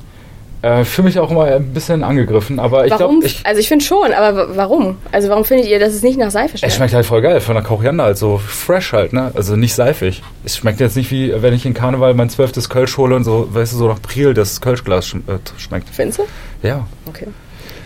Äh, 0.62 0.84
fühle 0.84 1.06
mich 1.08 1.20
auch 1.20 1.30
immer 1.30 1.44
ein 1.46 1.74
bisschen 1.74 2.04
angegriffen, 2.04 2.60
aber 2.60 2.86
ich 2.86 2.92
Warum? 2.92 3.20
glaube, 3.20 3.26
ich, 3.28 3.46
also 3.46 3.60
ich 3.60 3.68
finde 3.68 3.86
schon, 3.86 4.12
aber 4.14 4.36
wa- 4.36 4.48
warum? 4.56 4.98
Also 5.12 5.30
warum 5.30 5.46
findet 5.46 5.68
ihr, 5.68 5.78
dass 5.80 5.94
es 5.94 6.02
nicht 6.02 6.18
nach 6.18 6.32
Seife 6.32 6.54
es 6.56 6.60
schmeckt? 6.62 6.74
schmeckt 6.76 6.94
halt 6.94 7.06
voll 7.06 7.22
geil 7.22 7.40
von 7.40 7.54
der 7.56 7.64
Koriander, 7.64 8.06
halt 8.06 8.18
so 8.18 8.40
fresh 8.40 8.94
halt, 8.94 9.14
ne? 9.14 9.32
Also 9.36 9.56
nicht 9.56 9.76
seifig. 9.76 10.24
Es 10.44 10.58
schmeckt 10.58 10.80
jetzt 10.80 10.96
nicht 10.96 11.12
wie, 11.12 11.34
wenn 11.40 11.54
ich 11.54 11.66
in 11.68 11.76
Karneval 11.76 12.16
mein 12.16 12.30
zwölftes 12.30 12.68
Kölsch 12.70 12.98
hole 12.98 13.16
und 13.16 13.24
so, 13.26 13.48
weißt 13.54 13.74
du, 13.74 13.78
so 13.78 13.88
nach 13.88 14.02
Priel 14.02 14.34
das 14.34 14.60
Kölschglas 14.60 15.06
schm 15.08 15.24
äh, 15.28 15.38
schmeckt. 15.60 15.90
Findest 15.92 16.20
du? 16.20 16.24
Ja. 16.68 16.88
Okay. 17.06 17.28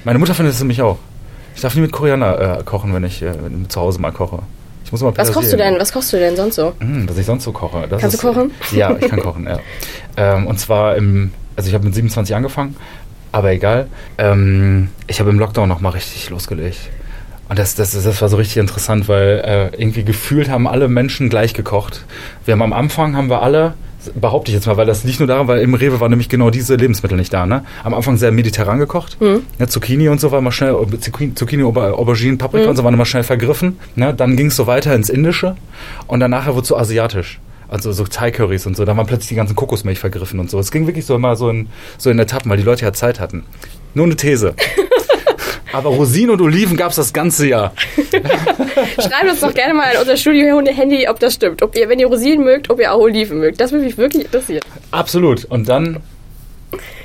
Meine 0.06 0.20
Mutter 0.20 0.34
findet 0.34 0.54
es 0.54 0.60
nämlich 0.62 0.82
auch. 0.82 1.00
Ich 1.60 1.63
darf 1.63 1.76
nie 1.76 1.82
mit 1.82 1.91
Koriander 1.91 2.60
äh, 2.60 2.63
kochen, 2.63 2.93
wenn 2.93 3.04
ich 3.04 3.22
äh, 3.22 3.34
zu 3.67 3.82
Hause 3.82 4.00
mal 4.00 4.13
koche. 4.13 4.39
Ich 4.86 4.93
muss 4.93 5.02
mal 5.02 5.12
Was 5.17 5.34
kochst 5.34 5.52
du 5.52 5.58
denn? 5.58 5.78
Was 5.78 5.91
kochst 5.91 6.13
du 6.13 6.17
denn 6.17 6.38
sonst 6.38 6.56
so? 6.56 6.72
Hm, 6.80 7.10
was 7.10 7.17
ich 7.17 7.26
sonst 7.26 7.43
so 7.43 7.52
koche. 7.52 7.86
Das 7.89 8.00
Kannst 8.00 8.15
ist, 8.15 8.24
du 8.24 8.30
kochen? 8.30 8.52
Ja, 8.72 8.95
ich 8.98 9.10
kann 9.10 9.19
kochen, 9.19 9.45
ja. 9.45 9.60
Ähm, 10.15 10.48
und 10.48 10.58
zwar 10.58 10.95
im, 10.95 11.34
also 11.58 11.67
ich 11.67 11.74
habe 11.74 11.84
mit 11.84 11.93
27 11.95 12.34
angefangen, 12.34 12.78
aber 13.34 13.52
egal. 13.52 13.88
Ähm, 14.17 14.88
ich 15.08 15.19
habe 15.19 15.32
im 15.32 15.38
Lockdown 15.38 15.67
noch 15.67 15.82
mal 15.82 15.89
richtig 15.89 16.30
losgelegt. 16.30 16.80
Und 17.50 17.60
das, 17.60 17.76
das, 17.76 17.91
das 17.91 18.22
war 18.22 18.30
so 18.30 18.38
richtig 18.38 18.56
interessant, 18.56 19.10
weil 19.10 19.72
äh, 19.76 19.82
irgendwie 19.82 20.06
gefühlt 20.06 20.50
haben 20.50 20.65
alle 20.65 20.88
Menschen 20.88 21.28
gleich 21.28 21.54
gekocht. 21.54 22.06
Wir 22.45 22.54
haben 22.54 22.62
am 22.62 22.72
Anfang 22.72 23.17
haben 23.17 23.30
wir 23.30 23.41
alle, 23.41 23.74
behaupte 24.16 24.52
ich 24.52 24.56
jetzt 24.56 24.68
mal, 24.68 24.78
weil 24.78 24.86
das 24.86 25.04
nicht 25.04 25.20
nur 25.20 25.28
daran, 25.28 25.48
weil 25.48 25.62
im 25.62 25.74
Rewe 25.74 26.00
war 26.00 26.08
nämlich 26.10 26.30
genau 26.30 26.50
diese 26.50 26.76
Lebensmittel 26.76 27.18
nicht 27.18 27.34
da, 27.34 27.46
ne? 27.46 27.64
Am 27.84 27.94
Anfang 27.94 28.18
sehr 28.18 28.32
mediterran 28.32 28.80
gekocht. 28.80 29.18
Ja, 29.60 29.68
Zucchini 29.68 30.08
und 30.10 30.20
so 30.22 30.32
war 30.32 30.40
immer 30.40 30.52
schnell, 30.52 30.76
Zucchini, 31.00 31.34
Zucchini 31.36 31.64
Auber- 31.64 31.98
Auberginen, 32.00 32.38
Paprika 32.38 32.70
und 32.70 32.76
so 32.76 32.84
waren 32.84 32.94
immer 32.94 33.06
schnell 33.06 33.24
vergriffen. 33.24 33.78
Ne? 33.96 34.14
Dann 34.14 34.38
ging 34.38 34.48
es 34.48 34.56
so 34.56 34.68
weiter 34.68 34.96
ins 34.96 35.10
Indische 35.10 35.56
und 36.08 36.20
dann 36.22 36.32
nachher 36.32 36.54
wurde 36.54 36.62
es 36.64 36.68
so 36.70 36.78
asiatisch. 36.78 37.40
Also 37.68 37.92
so 37.92 38.04
Thai-Currys 38.06 38.66
und 38.66 38.76
so, 38.76 38.84
da 38.86 38.98
waren 38.98 39.06
plötzlich 39.06 39.30
die 39.30 39.36
ganzen 39.36 39.56
Kokosmilch 39.56 40.00
vergriffen 40.00 40.40
und 40.40 40.50
so. 40.50 40.58
Es 40.60 40.72
ging 40.72 40.88
wirklich 40.88 41.06
so 41.06 41.16
immer 41.16 41.36
so 41.36 41.50
in, 41.50 41.68
so 42.00 42.10
in 42.10 42.18
Etappen, 42.18 42.50
weil 42.50 42.58
die 42.58 42.64
Leute 42.64 42.84
ja 42.86 42.94
Zeit 42.94 43.20
hatten. 43.20 43.44
Nur 43.94 44.06
eine 44.06 44.16
These. 44.16 44.56
Aber 45.72 45.90
Rosinen 45.90 46.32
und 46.32 46.42
Oliven 46.42 46.78
gab 46.78 46.90
es 46.92 46.96
das 46.96 47.14
ganze 47.14 47.48
Jahr. 47.48 47.74
Schreibt 48.96 49.30
uns 49.30 49.40
doch 49.42 49.54
gerne 49.54 49.74
mal 49.74 49.92
in 49.94 50.00
unser 50.00 50.18
Studio-Handy, 50.18 51.08
ob 51.08 51.20
das 51.20 51.36
stimmt. 51.36 51.62
Ob 51.62 51.76
ihr, 51.76 51.90
wenn 51.90 52.00
ihr 52.00 52.08
Rosinen 52.08 52.44
mögt, 52.44 52.70
ob 52.70 52.80
ihr 52.80 52.92
auch 52.94 53.00
Oliven 53.00 53.40
mögt. 53.40 53.62
Das 53.62 53.72
würde 53.72 53.86
mich 53.86 53.98
wirklich 53.98 54.26
interessieren. 54.26 54.62
Absolut. 54.92 55.46
Und 55.46 55.70
dann 55.70 56.02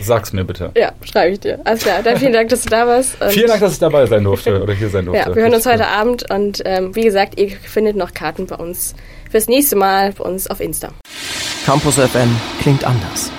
sag's 0.01 0.33
mir 0.33 0.45
bitte. 0.45 0.71
Ja, 0.77 0.93
schreibe 1.05 1.33
ich 1.33 1.41
dir. 1.41 1.59
Alles 1.65 1.83
klar. 1.83 2.03
Dann 2.03 2.19
vielen 2.19 2.33
Dank, 2.33 2.49
dass 2.49 2.63
du 2.63 2.69
da 2.71 2.87
warst. 2.87 3.21
Und 3.21 3.31
Vielen 3.31 3.49
Dank, 3.49 3.61
dass 3.61 3.75
ich 3.75 3.79
dabei 3.79 4.07
sein 4.07 4.25
durfte 4.25 4.63
oder 4.63 4.73
hier 4.75 4.89
sein 4.89 5.07
durfte. 5.07 5.29
Ja, 5.31 5.35
wir 5.35 5.43
hören 5.43 5.55
uns 5.55 5.67
heute 5.67 5.87
Abend 5.87 6.31
und 6.31 6.63
ähm, 6.65 6.95
wie 6.95 7.03
gesagt, 7.03 7.39
ihr 7.41 7.51
findet 7.51 7.97
noch 7.97 8.13
Karten 8.13 8.47
bei 8.47 8.57
uns 8.57 8.95
fürs 9.31 9.49
nächste 9.49 9.77
Mal 9.77 10.13
bei 10.13 10.25
uns 10.25 10.47
auf 10.49 10.61
Insta. 10.61 10.91
Campus 11.65 11.95
FM 11.95 12.37
klingt 12.61 12.85
anders. 12.85 13.31